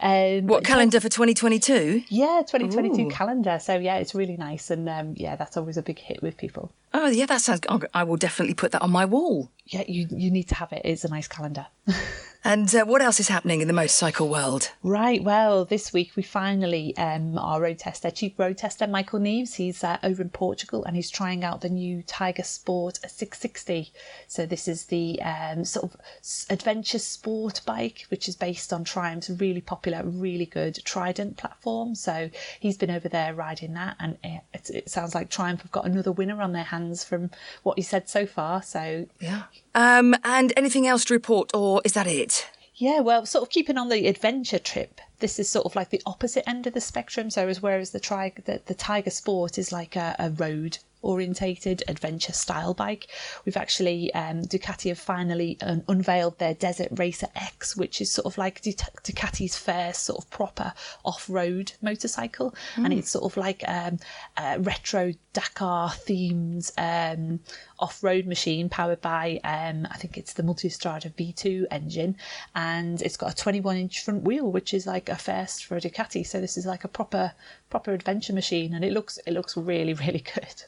Um, 0.00 0.46
What 0.46 0.64
calendar 0.64 1.00
for 1.00 1.10
2022? 1.10 2.04
Yeah, 2.08 2.42
2022 2.46 3.02
Ooh. 3.02 3.10
calendar. 3.10 3.58
So 3.60 3.76
yeah, 3.76 3.96
it's 3.96 4.14
really 4.14 4.38
nice, 4.38 4.70
and 4.70 4.88
um, 4.88 5.12
yeah, 5.16 5.36
that's 5.36 5.58
always 5.58 5.76
a 5.76 5.82
big 5.82 5.98
hit 5.98 6.22
with 6.22 6.38
people. 6.38 6.72
Oh, 6.94 7.08
yeah, 7.08 7.26
that 7.26 7.42
sounds. 7.42 7.60
oh, 7.68 7.82
I 7.92 8.04
will 8.04 8.16
definitely 8.16 8.54
put 8.54 8.72
that 8.72 8.80
on 8.80 8.90
my 8.90 9.04
wall. 9.04 9.50
Yeah, 9.66 9.84
you 9.86 10.06
you 10.10 10.30
need 10.30 10.48
to 10.48 10.54
have 10.54 10.72
it. 10.72 10.80
It's 10.84 11.04
a 11.04 11.08
nice 11.08 11.28
calendar. 11.28 11.66
And 12.46 12.72
uh, 12.76 12.84
what 12.84 13.02
else 13.02 13.18
is 13.18 13.26
happening 13.26 13.60
in 13.60 13.66
the 13.66 13.74
motorcycle 13.74 14.28
world? 14.28 14.70
Right, 14.84 15.20
well, 15.20 15.64
this 15.64 15.92
week 15.92 16.12
we 16.14 16.22
finally, 16.22 16.96
um, 16.96 17.36
our 17.36 17.60
road 17.60 17.80
tester, 17.80 18.08
chief 18.08 18.38
road 18.38 18.56
tester, 18.56 18.86
Michael 18.86 19.18
Neeves, 19.18 19.56
he's 19.56 19.82
uh, 19.82 19.98
over 20.04 20.22
in 20.22 20.28
Portugal 20.28 20.84
and 20.84 20.94
he's 20.94 21.10
trying 21.10 21.42
out 21.42 21.60
the 21.60 21.68
new 21.68 22.04
Tiger 22.04 22.44
Sport 22.44 22.98
660. 22.98 23.90
So, 24.28 24.46
this 24.46 24.68
is 24.68 24.84
the 24.84 25.20
um, 25.22 25.64
sort 25.64 25.92
of 25.92 26.00
adventure 26.48 27.00
sport 27.00 27.62
bike, 27.66 28.06
which 28.10 28.28
is 28.28 28.36
based 28.36 28.72
on 28.72 28.84
Triumph's 28.84 29.28
really 29.28 29.60
popular, 29.60 30.04
really 30.04 30.46
good 30.46 30.78
Trident 30.84 31.36
platform. 31.36 31.96
So, 31.96 32.30
he's 32.60 32.76
been 32.76 32.92
over 32.92 33.08
there 33.08 33.34
riding 33.34 33.74
that, 33.74 33.96
and 33.98 34.18
it, 34.22 34.42
it, 34.54 34.70
it 34.70 34.88
sounds 34.88 35.16
like 35.16 35.30
Triumph 35.30 35.62
have 35.62 35.72
got 35.72 35.84
another 35.84 36.12
winner 36.12 36.40
on 36.40 36.52
their 36.52 36.62
hands 36.62 37.02
from 37.02 37.32
what 37.64 37.76
he 37.76 37.82
said 37.82 38.08
so 38.08 38.24
far. 38.24 38.62
So, 38.62 39.08
Yeah. 39.18 39.42
Um, 39.76 40.14
and 40.24 40.54
anything 40.56 40.86
else 40.86 41.04
to 41.04 41.14
report, 41.14 41.54
or 41.54 41.82
is 41.84 41.92
that 41.92 42.06
it? 42.06 42.48
Yeah, 42.76 43.00
well, 43.00 43.26
sort 43.26 43.42
of 43.42 43.50
keeping 43.50 43.76
on 43.76 43.90
the 43.90 44.08
adventure 44.08 44.58
trip. 44.58 45.02
This 45.18 45.38
is 45.38 45.50
sort 45.50 45.66
of 45.66 45.76
like 45.76 45.90
the 45.90 46.00
opposite 46.06 46.48
end 46.48 46.66
of 46.66 46.72
the 46.72 46.80
spectrum. 46.80 47.28
So, 47.28 47.46
as 47.46 47.60
whereas 47.60 47.90
the 47.90 48.00
tri- 48.00 48.32
the, 48.46 48.62
the 48.64 48.74
Tiger 48.74 49.10
Sport 49.10 49.58
is 49.58 49.72
like 49.72 49.94
a, 49.94 50.16
a 50.18 50.30
road 50.30 50.78
orientated 51.02 51.82
adventure 51.88 52.32
style 52.32 52.74
bike, 52.74 53.06
we've 53.44 53.56
actually 53.56 54.12
um, 54.14 54.42
Ducati 54.42 54.88
have 54.88 54.98
finally 54.98 55.58
um, 55.62 55.82
unveiled 55.88 56.38
their 56.38 56.54
Desert 56.54 56.88
Racer 56.92 57.28
X, 57.34 57.76
which 57.76 58.00
is 58.00 58.10
sort 58.10 58.26
of 58.26 58.38
like 58.38 58.62
Duc- 58.62 59.02
Ducati's 59.02 59.56
first 59.56 60.04
sort 60.04 60.22
of 60.22 60.30
proper 60.30 60.72
off 61.04 61.28
road 61.28 61.72
motorcycle, 61.82 62.54
and 62.76 62.92
it's 62.92 63.10
sort 63.10 63.24
of 63.24 63.36
like 63.36 63.62
um, 63.68 63.98
a 64.36 64.58
retro 64.60 65.12
Dakar 65.32 65.90
themed 65.90 66.72
um, 66.78 67.40
off 67.78 68.02
road 68.02 68.26
machine 68.26 68.68
powered 68.68 69.00
by 69.02 69.38
um, 69.44 69.86
I 69.90 69.98
think 69.98 70.16
it's 70.16 70.32
the 70.32 70.42
Multistrada 70.42 71.12
V2 71.12 71.66
engine, 71.70 72.16
and 72.54 73.02
it's 73.02 73.16
got 73.16 73.32
a 73.32 73.36
21 73.36 73.76
inch 73.76 74.02
front 74.02 74.22
wheel, 74.22 74.50
which 74.50 74.72
is 74.72 74.86
like 74.86 75.08
a 75.08 75.16
first 75.16 75.64
for 75.66 75.76
a 75.76 75.80
Ducati. 75.80 76.26
So 76.26 76.40
this 76.40 76.56
is 76.56 76.66
like 76.66 76.84
a 76.84 76.88
proper 76.88 77.32
proper 77.68 77.92
adventure 77.92 78.32
machine, 78.32 78.74
and 78.74 78.84
it 78.84 78.92
looks 78.92 79.18
it 79.26 79.32
looks 79.32 79.56
really 79.56 79.94
really 80.06 80.24
good. 80.34 80.62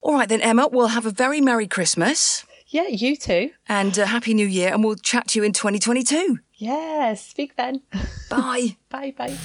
All 0.00 0.14
right, 0.14 0.28
then, 0.28 0.40
Emma, 0.40 0.68
we'll 0.70 0.88
have 0.88 1.06
a 1.06 1.10
very 1.10 1.40
Merry 1.40 1.66
Christmas 1.68 2.44
Yeah, 2.68 2.88
you 2.88 3.16
too. 3.16 3.50
and 3.68 3.96
a 3.98 4.06
Happy 4.06 4.34
New 4.34 4.46
Year, 4.46 4.72
and 4.72 4.82
we'll 4.82 4.96
chat 4.96 5.28
to 5.28 5.38
you 5.38 5.44
in 5.44 5.52
2022. 5.52 6.38
Yeah, 6.56 7.14
speak 7.14 7.56
then. 7.56 7.82
Bye. 8.30 8.76
bye 8.88 9.12
bye. 9.16 9.36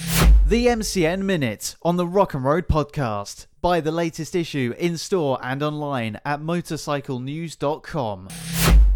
The 0.46 0.66
MCN 0.66 1.22
Minute 1.22 1.74
on 1.82 1.96
the 1.96 2.06
Rock 2.06 2.32
and 2.34 2.44
Road 2.44 2.68
podcast. 2.68 3.46
Buy 3.60 3.80
the 3.80 3.90
latest 3.92 4.34
issue 4.36 4.72
in 4.78 4.96
store 4.96 5.38
and 5.42 5.62
online 5.62 6.18
at 6.24 6.40
motorcyclenews.com. 6.40 8.28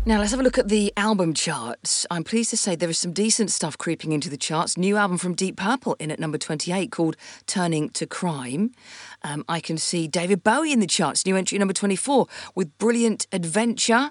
Now 0.04 0.18
let's 0.18 0.32
have 0.32 0.40
a 0.40 0.42
look 0.42 0.58
at 0.58 0.68
the 0.68 0.92
album 0.96 1.32
charts. 1.32 2.08
I'm 2.10 2.24
pleased 2.24 2.50
to 2.50 2.56
say 2.56 2.74
there 2.74 2.90
is 2.90 2.98
some 2.98 3.12
decent 3.12 3.52
stuff 3.52 3.78
creeping 3.78 4.10
into 4.10 4.28
the 4.28 4.36
charts. 4.36 4.76
New 4.76 4.96
album 4.96 5.16
from 5.16 5.32
Deep 5.32 5.56
Purple 5.56 5.94
in 6.00 6.10
at 6.10 6.18
number 6.18 6.38
28 6.38 6.90
called 6.90 7.16
Turning 7.46 7.88
to 7.90 8.04
Crime. 8.04 8.72
Um, 9.22 9.44
I 9.48 9.60
can 9.60 9.78
see 9.78 10.08
David 10.08 10.42
Bowie 10.42 10.72
in 10.72 10.80
the 10.80 10.88
charts, 10.88 11.24
new 11.24 11.36
entry 11.36 11.56
number 11.56 11.72
24 11.72 12.26
with 12.56 12.76
Brilliant 12.78 13.28
Adventure. 13.30 14.10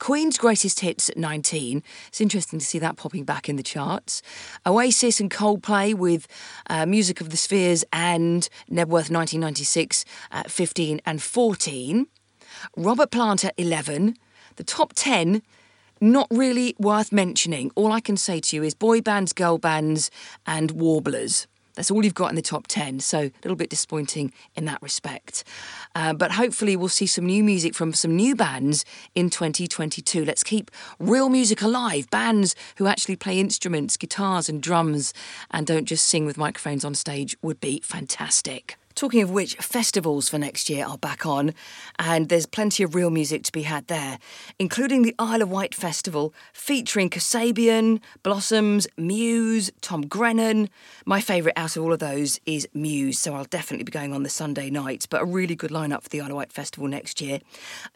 Queen's 0.00 0.38
Greatest 0.38 0.80
Hits 0.80 1.08
at 1.08 1.16
19. 1.16 1.84
It's 2.08 2.20
interesting 2.20 2.58
to 2.58 2.66
see 2.66 2.80
that 2.80 2.96
popping 2.96 3.22
back 3.22 3.48
in 3.48 3.54
the 3.54 3.62
charts. 3.62 4.22
Oasis 4.66 5.20
and 5.20 5.30
Coldplay 5.30 5.94
with 5.94 6.26
uh, 6.68 6.84
Music 6.84 7.20
of 7.20 7.30
the 7.30 7.36
Spheres 7.36 7.84
and 7.92 8.48
Knebworth 8.68 9.08
1996 9.08 10.04
at 10.32 10.50
15 10.50 11.00
and 11.06 11.22
14. 11.22 12.08
Robert 12.76 13.12
Plant 13.12 13.44
at 13.44 13.54
11. 13.56 14.16
The 14.56 14.64
top 14.64 14.92
10, 14.94 15.42
not 16.00 16.26
really 16.30 16.74
worth 16.78 17.12
mentioning. 17.12 17.70
All 17.74 17.92
I 17.92 18.00
can 18.00 18.16
say 18.16 18.40
to 18.40 18.56
you 18.56 18.62
is 18.62 18.74
boy 18.74 19.00
bands, 19.00 19.32
girl 19.32 19.58
bands, 19.58 20.10
and 20.46 20.72
warblers. 20.72 21.46
That's 21.74 21.90
all 21.90 22.04
you've 22.04 22.14
got 22.14 22.28
in 22.28 22.36
the 22.36 22.42
top 22.42 22.66
10, 22.66 23.00
so 23.00 23.18
a 23.18 23.32
little 23.42 23.56
bit 23.56 23.70
disappointing 23.70 24.32
in 24.54 24.66
that 24.66 24.82
respect. 24.82 25.42
Uh, 25.94 26.12
but 26.12 26.32
hopefully, 26.32 26.76
we'll 26.76 26.88
see 26.88 27.06
some 27.06 27.24
new 27.24 27.42
music 27.42 27.74
from 27.74 27.94
some 27.94 28.14
new 28.14 28.36
bands 28.36 28.84
in 29.14 29.30
2022. 29.30 30.24
Let's 30.24 30.42
keep 30.42 30.70
real 30.98 31.30
music 31.30 31.62
alive. 31.62 32.10
Bands 32.10 32.54
who 32.76 32.86
actually 32.86 33.16
play 33.16 33.40
instruments, 33.40 33.96
guitars, 33.96 34.50
and 34.50 34.62
drums, 34.62 35.14
and 35.50 35.66
don't 35.66 35.86
just 35.86 36.06
sing 36.06 36.26
with 36.26 36.36
microphones 36.36 36.84
on 36.84 36.94
stage 36.94 37.36
would 37.40 37.60
be 37.60 37.80
fantastic. 37.82 38.76
Talking 38.94 39.22
of 39.22 39.30
which, 39.30 39.56
festivals 39.56 40.28
for 40.28 40.38
next 40.38 40.68
year 40.68 40.86
are 40.86 40.98
back 40.98 41.24
on, 41.24 41.54
and 41.98 42.28
there's 42.28 42.46
plenty 42.46 42.82
of 42.82 42.94
real 42.94 43.10
music 43.10 43.42
to 43.44 43.52
be 43.52 43.62
had 43.62 43.86
there, 43.86 44.18
including 44.58 45.02
the 45.02 45.14
Isle 45.18 45.42
of 45.42 45.50
Wight 45.50 45.74
Festival 45.74 46.34
featuring 46.52 47.08
Kasabian, 47.10 48.00
Blossoms, 48.22 48.86
Muse, 48.96 49.70
Tom 49.80 50.06
Grennan. 50.06 50.68
My 51.06 51.20
favourite 51.20 51.56
out 51.56 51.76
of 51.76 51.82
all 51.82 51.92
of 51.92 51.98
those 51.98 52.38
is 52.46 52.68
Muse, 52.74 53.18
so 53.18 53.34
I'll 53.34 53.44
definitely 53.44 53.84
be 53.84 53.92
going 53.92 54.12
on 54.12 54.22
the 54.22 54.28
Sunday 54.28 54.70
night, 54.70 55.06
but 55.10 55.22
a 55.22 55.24
really 55.24 55.56
good 55.56 55.70
lineup 55.70 56.02
for 56.02 56.08
the 56.08 56.20
Isle 56.20 56.30
of 56.30 56.36
Wight 56.36 56.52
Festival 56.52 56.88
next 56.88 57.20
year. 57.20 57.40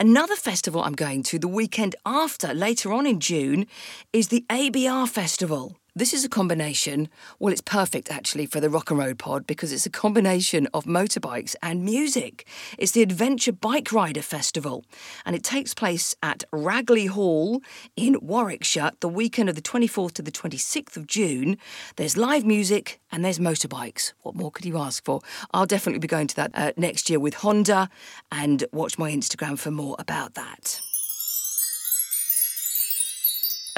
Another 0.00 0.36
festival 0.36 0.82
I'm 0.82 0.94
going 0.94 1.22
to 1.24 1.38
the 1.38 1.48
weekend 1.48 1.94
after, 2.04 2.54
later 2.54 2.92
on 2.92 3.06
in 3.06 3.20
June, 3.20 3.66
is 4.12 4.28
the 4.28 4.44
ABR 4.50 5.08
Festival. 5.08 5.76
This 5.98 6.12
is 6.12 6.26
a 6.26 6.28
combination, 6.28 7.08
well, 7.38 7.50
it's 7.50 7.62
perfect 7.62 8.10
actually 8.10 8.44
for 8.44 8.60
the 8.60 8.68
Rock 8.68 8.90
and 8.90 8.98
Road 8.98 9.18
pod 9.18 9.46
because 9.46 9.72
it's 9.72 9.86
a 9.86 9.90
combination 9.90 10.68
of 10.74 10.84
motorbikes 10.84 11.54
and 11.62 11.86
music. 11.86 12.46
It's 12.76 12.92
the 12.92 13.00
Adventure 13.00 13.52
Bike 13.52 13.90
Rider 13.90 14.20
Festival 14.20 14.84
and 15.24 15.34
it 15.34 15.42
takes 15.42 15.72
place 15.72 16.14
at 16.22 16.44
Ragley 16.52 17.08
Hall 17.08 17.62
in 17.96 18.18
Warwickshire 18.20 18.90
the 19.00 19.08
weekend 19.08 19.48
of 19.48 19.54
the 19.54 19.62
24th 19.62 20.12
to 20.12 20.22
the 20.22 20.30
26th 20.30 20.98
of 20.98 21.06
June. 21.06 21.56
There's 21.96 22.18
live 22.18 22.44
music 22.44 23.00
and 23.10 23.24
there's 23.24 23.38
motorbikes. 23.38 24.12
What 24.20 24.34
more 24.34 24.50
could 24.50 24.66
you 24.66 24.76
ask 24.76 25.02
for? 25.02 25.22
I'll 25.54 25.64
definitely 25.64 26.00
be 26.00 26.08
going 26.08 26.26
to 26.26 26.36
that 26.36 26.50
uh, 26.52 26.72
next 26.76 27.08
year 27.08 27.18
with 27.18 27.36
Honda 27.36 27.88
and 28.30 28.66
watch 28.70 28.98
my 28.98 29.10
Instagram 29.10 29.58
for 29.58 29.70
more 29.70 29.96
about 29.98 30.34
that. 30.34 30.78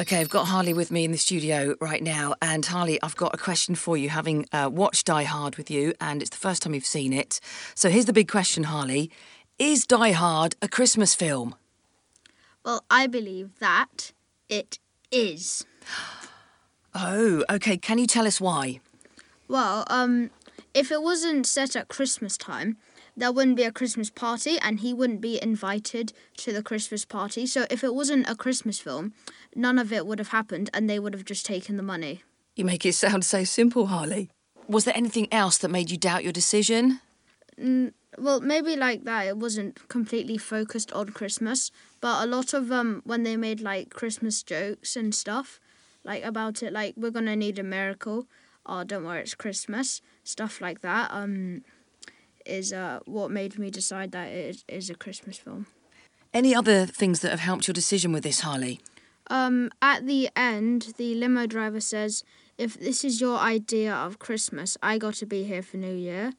Okay, 0.01 0.21
I've 0.21 0.29
got 0.29 0.45
Harley 0.45 0.73
with 0.73 0.93
me 0.93 1.05
in 1.05 1.11
the 1.11 1.19
studio 1.19 1.75
right 1.81 2.01
now. 2.01 2.37
And 2.41 2.65
Harley, 2.65 3.03
I've 3.03 3.17
got 3.17 3.35
a 3.35 3.37
question 3.37 3.75
for 3.75 3.97
you, 3.97 4.11
having 4.11 4.47
uh, 4.53 4.71
watched 4.73 5.07
Die 5.07 5.25
Hard 5.25 5.57
with 5.57 5.73
you, 5.73 5.93
and 6.01 6.23
it's 6.23 6.31
the 6.31 6.37
first 6.37 6.63
time 6.63 6.73
you've 6.73 6.87
seen 6.87 7.13
it. 7.13 7.41
So 7.75 7.91
here's 7.91 8.05
the 8.05 8.13
big 8.13 8.29
question, 8.29 8.65
Harley 8.65 9.11
Is 9.59 9.85
Die 9.87 10.13
Hard 10.13 10.55
a 10.63 10.69
Christmas 10.69 11.17
film? 11.17 11.57
Well, 12.65 12.85
I 12.89 13.09
believe 13.09 13.59
that 13.59 14.13
it 14.49 14.79
is. 15.11 15.67
Oh, 16.95 17.45
okay. 17.51 17.77
Can 17.77 17.99
you 17.99 18.07
tell 18.07 18.27
us 18.27 18.41
why? 18.41 18.81
Well, 19.47 19.85
um, 19.89 20.31
if 20.75 20.91
it 20.91 21.01
wasn't 21.01 21.47
set 21.47 21.77
at 21.77 21.87
Christmas 21.89 22.37
time, 22.37 22.77
there 23.19 23.33
wouldn't 23.33 23.57
be 23.57 23.65
a 23.65 23.73
Christmas 23.73 24.11
party 24.11 24.59
and 24.61 24.79
he 24.81 24.95
wouldn't 24.95 25.21
be 25.21 25.43
invited 25.43 26.13
to 26.39 26.53
the 26.53 26.63
Christmas 26.63 27.05
party. 27.05 27.47
So 27.47 27.67
if 27.69 27.83
it 27.83 27.95
wasn't 27.95 28.31
a 28.31 28.37
Christmas 28.37 28.79
film, 28.79 29.13
none 29.57 29.79
of 29.79 29.93
it 29.93 30.07
would 30.07 30.21
have 30.21 30.29
happened 30.29 30.71
and 30.73 30.89
they 30.89 30.99
would 30.99 31.15
have 31.15 31.25
just 31.25 31.45
taken 31.45 31.77
the 31.77 31.83
money. 31.83 32.23
You 32.55 32.65
make 32.65 32.87
it 32.87 32.95
sound 32.95 33.25
so 33.25 33.43
simple, 33.45 33.87
Harley. 33.87 34.31
Was 34.69 34.85
there 34.85 34.97
anything 34.97 35.27
else 35.33 35.59
that 35.59 35.69
made 35.69 35.91
you 35.91 35.97
doubt 35.97 36.23
your 36.23 36.33
decision? 36.33 37.01
Well, 38.17 38.41
maybe 38.41 38.77
like 38.77 39.05
that 39.05 39.27
it 39.27 39.37
wasn't 39.37 39.89
completely 39.89 40.39
focused 40.39 40.93
on 40.93 41.09
Christmas, 41.11 41.73
but 42.01 42.23
a 42.23 42.27
lot 42.27 42.55
of 42.55 42.71
um 42.71 43.03
when 43.05 43.25
they 43.25 43.37
made 43.37 43.61
like 43.61 43.91
Christmas 43.91 44.43
jokes 44.45 44.97
and 44.97 45.13
stuff, 45.15 45.59
like 46.05 46.25
about 46.25 46.63
it 46.63 46.73
like 46.73 46.95
we're 46.97 47.11
going 47.11 47.27
to 47.27 47.37
need 47.37 47.59
a 47.59 47.65
miracle, 47.65 48.29
oh 48.65 48.85
don't 48.85 49.05
worry 49.05 49.23
it's 49.23 49.35
Christmas, 49.35 50.01
stuff 50.23 50.61
like 50.61 50.81
that 50.83 51.11
um 51.13 51.63
is 52.49 52.73
uh 52.73 53.01
what 53.07 53.31
made 53.31 53.59
me 53.59 53.71
decide 53.71 54.13
that 54.13 54.29
it 54.29 54.65
is, 54.69 54.91
a 54.91 54.95
Christmas 54.95 55.39
film. 55.39 55.67
Any 56.33 56.55
other 56.55 56.87
things 56.87 57.21
that 57.21 57.31
have 57.31 57.41
helped 57.41 57.67
your 57.69 57.75
decision 57.75 58.13
with 58.13 58.23
this, 58.23 58.41
Harley? 58.41 58.81
Um, 59.31 59.71
at 59.81 60.07
the 60.07 60.29
end, 60.37 60.95
the 60.97 61.15
limo 61.15 61.47
driver 61.47 61.81
says, 61.81 62.25
"If 62.57 62.79
this 62.79 63.05
is 63.05 63.21
your 63.21 63.39
idea 63.39 63.95
of 63.95 64.19
Christmas, 64.19 64.77
I 64.83 64.99
got 64.99 65.15
to 65.15 65.27
be 65.27 65.45
here 65.45 65.63
for 65.63 65.77
New 65.77 65.95
Year." 65.95 66.33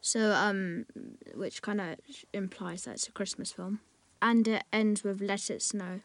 So, 0.00 0.32
um, 0.32 0.84
which 1.34 1.62
kind 1.62 1.80
of 1.80 1.96
implies 2.32 2.84
that 2.84 2.92
it's 2.92 3.08
a 3.08 3.12
Christmas 3.12 3.52
film, 3.52 3.80
and 4.20 4.46
it 4.46 4.64
ends 4.72 5.02
with 5.02 5.20
"Let 5.20 5.50
it 5.50 5.62
snow." 5.62 6.00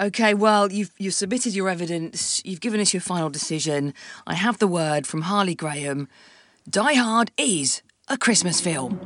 Okay, 0.00 0.34
well, 0.34 0.72
you've 0.72 0.92
you've 0.98 1.14
submitted 1.14 1.54
your 1.54 1.68
evidence. 1.68 2.42
You've 2.44 2.60
given 2.60 2.80
us 2.80 2.92
your 2.92 3.00
final 3.00 3.30
decision. 3.30 3.94
I 4.26 4.34
have 4.34 4.58
the 4.58 4.66
word 4.66 5.06
from 5.06 5.22
Harley 5.22 5.54
Graham. 5.54 6.08
Die 6.68 6.94
Hard 6.94 7.30
is 7.36 7.82
a 8.08 8.18
Christmas 8.18 8.60
film. 8.60 9.00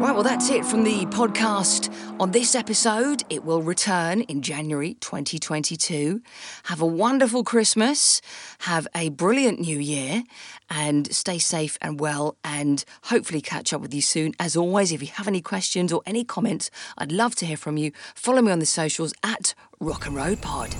Right, 0.00 0.14
well, 0.14 0.22
that's 0.22 0.48
it 0.48 0.64
from 0.64 0.84
the 0.84 1.06
podcast 1.06 1.92
on 2.18 2.30
this 2.30 2.54
episode. 2.54 3.24
It 3.28 3.44
will 3.44 3.62
return 3.62 4.22
in 4.22 4.42
January 4.42 4.94
2022. 4.94 6.22
Have 6.64 6.80
a 6.80 6.86
wonderful 6.86 7.44
Christmas, 7.44 8.20
have 8.60 8.88
a 8.94 9.10
brilliant 9.10 9.60
new 9.60 9.78
year, 9.78 10.22
and 10.70 11.12
stay 11.12 11.38
safe 11.38 11.76
and 11.82 12.00
well, 12.00 12.36
and 12.42 12.84
hopefully 13.04 13.40
catch 13.40 13.72
up 13.72 13.80
with 13.80 13.92
you 13.92 14.00
soon. 14.00 14.34
As 14.38 14.56
always, 14.56 14.92
if 14.92 15.02
you 15.02 15.08
have 15.08 15.28
any 15.28 15.40
questions 15.40 15.92
or 15.92 16.00
any 16.06 16.24
comments, 16.24 16.70
I'd 16.96 17.12
love 17.12 17.34
to 17.36 17.46
hear 17.46 17.56
from 17.56 17.76
you. 17.76 17.92
Follow 18.14 18.40
me 18.40 18.50
on 18.52 18.60
the 18.60 18.66
socials 18.66 19.12
at 19.22 19.54
Rock 19.80 20.06
and 20.06 20.16
Road 20.16 20.40
Pod. 20.40 20.74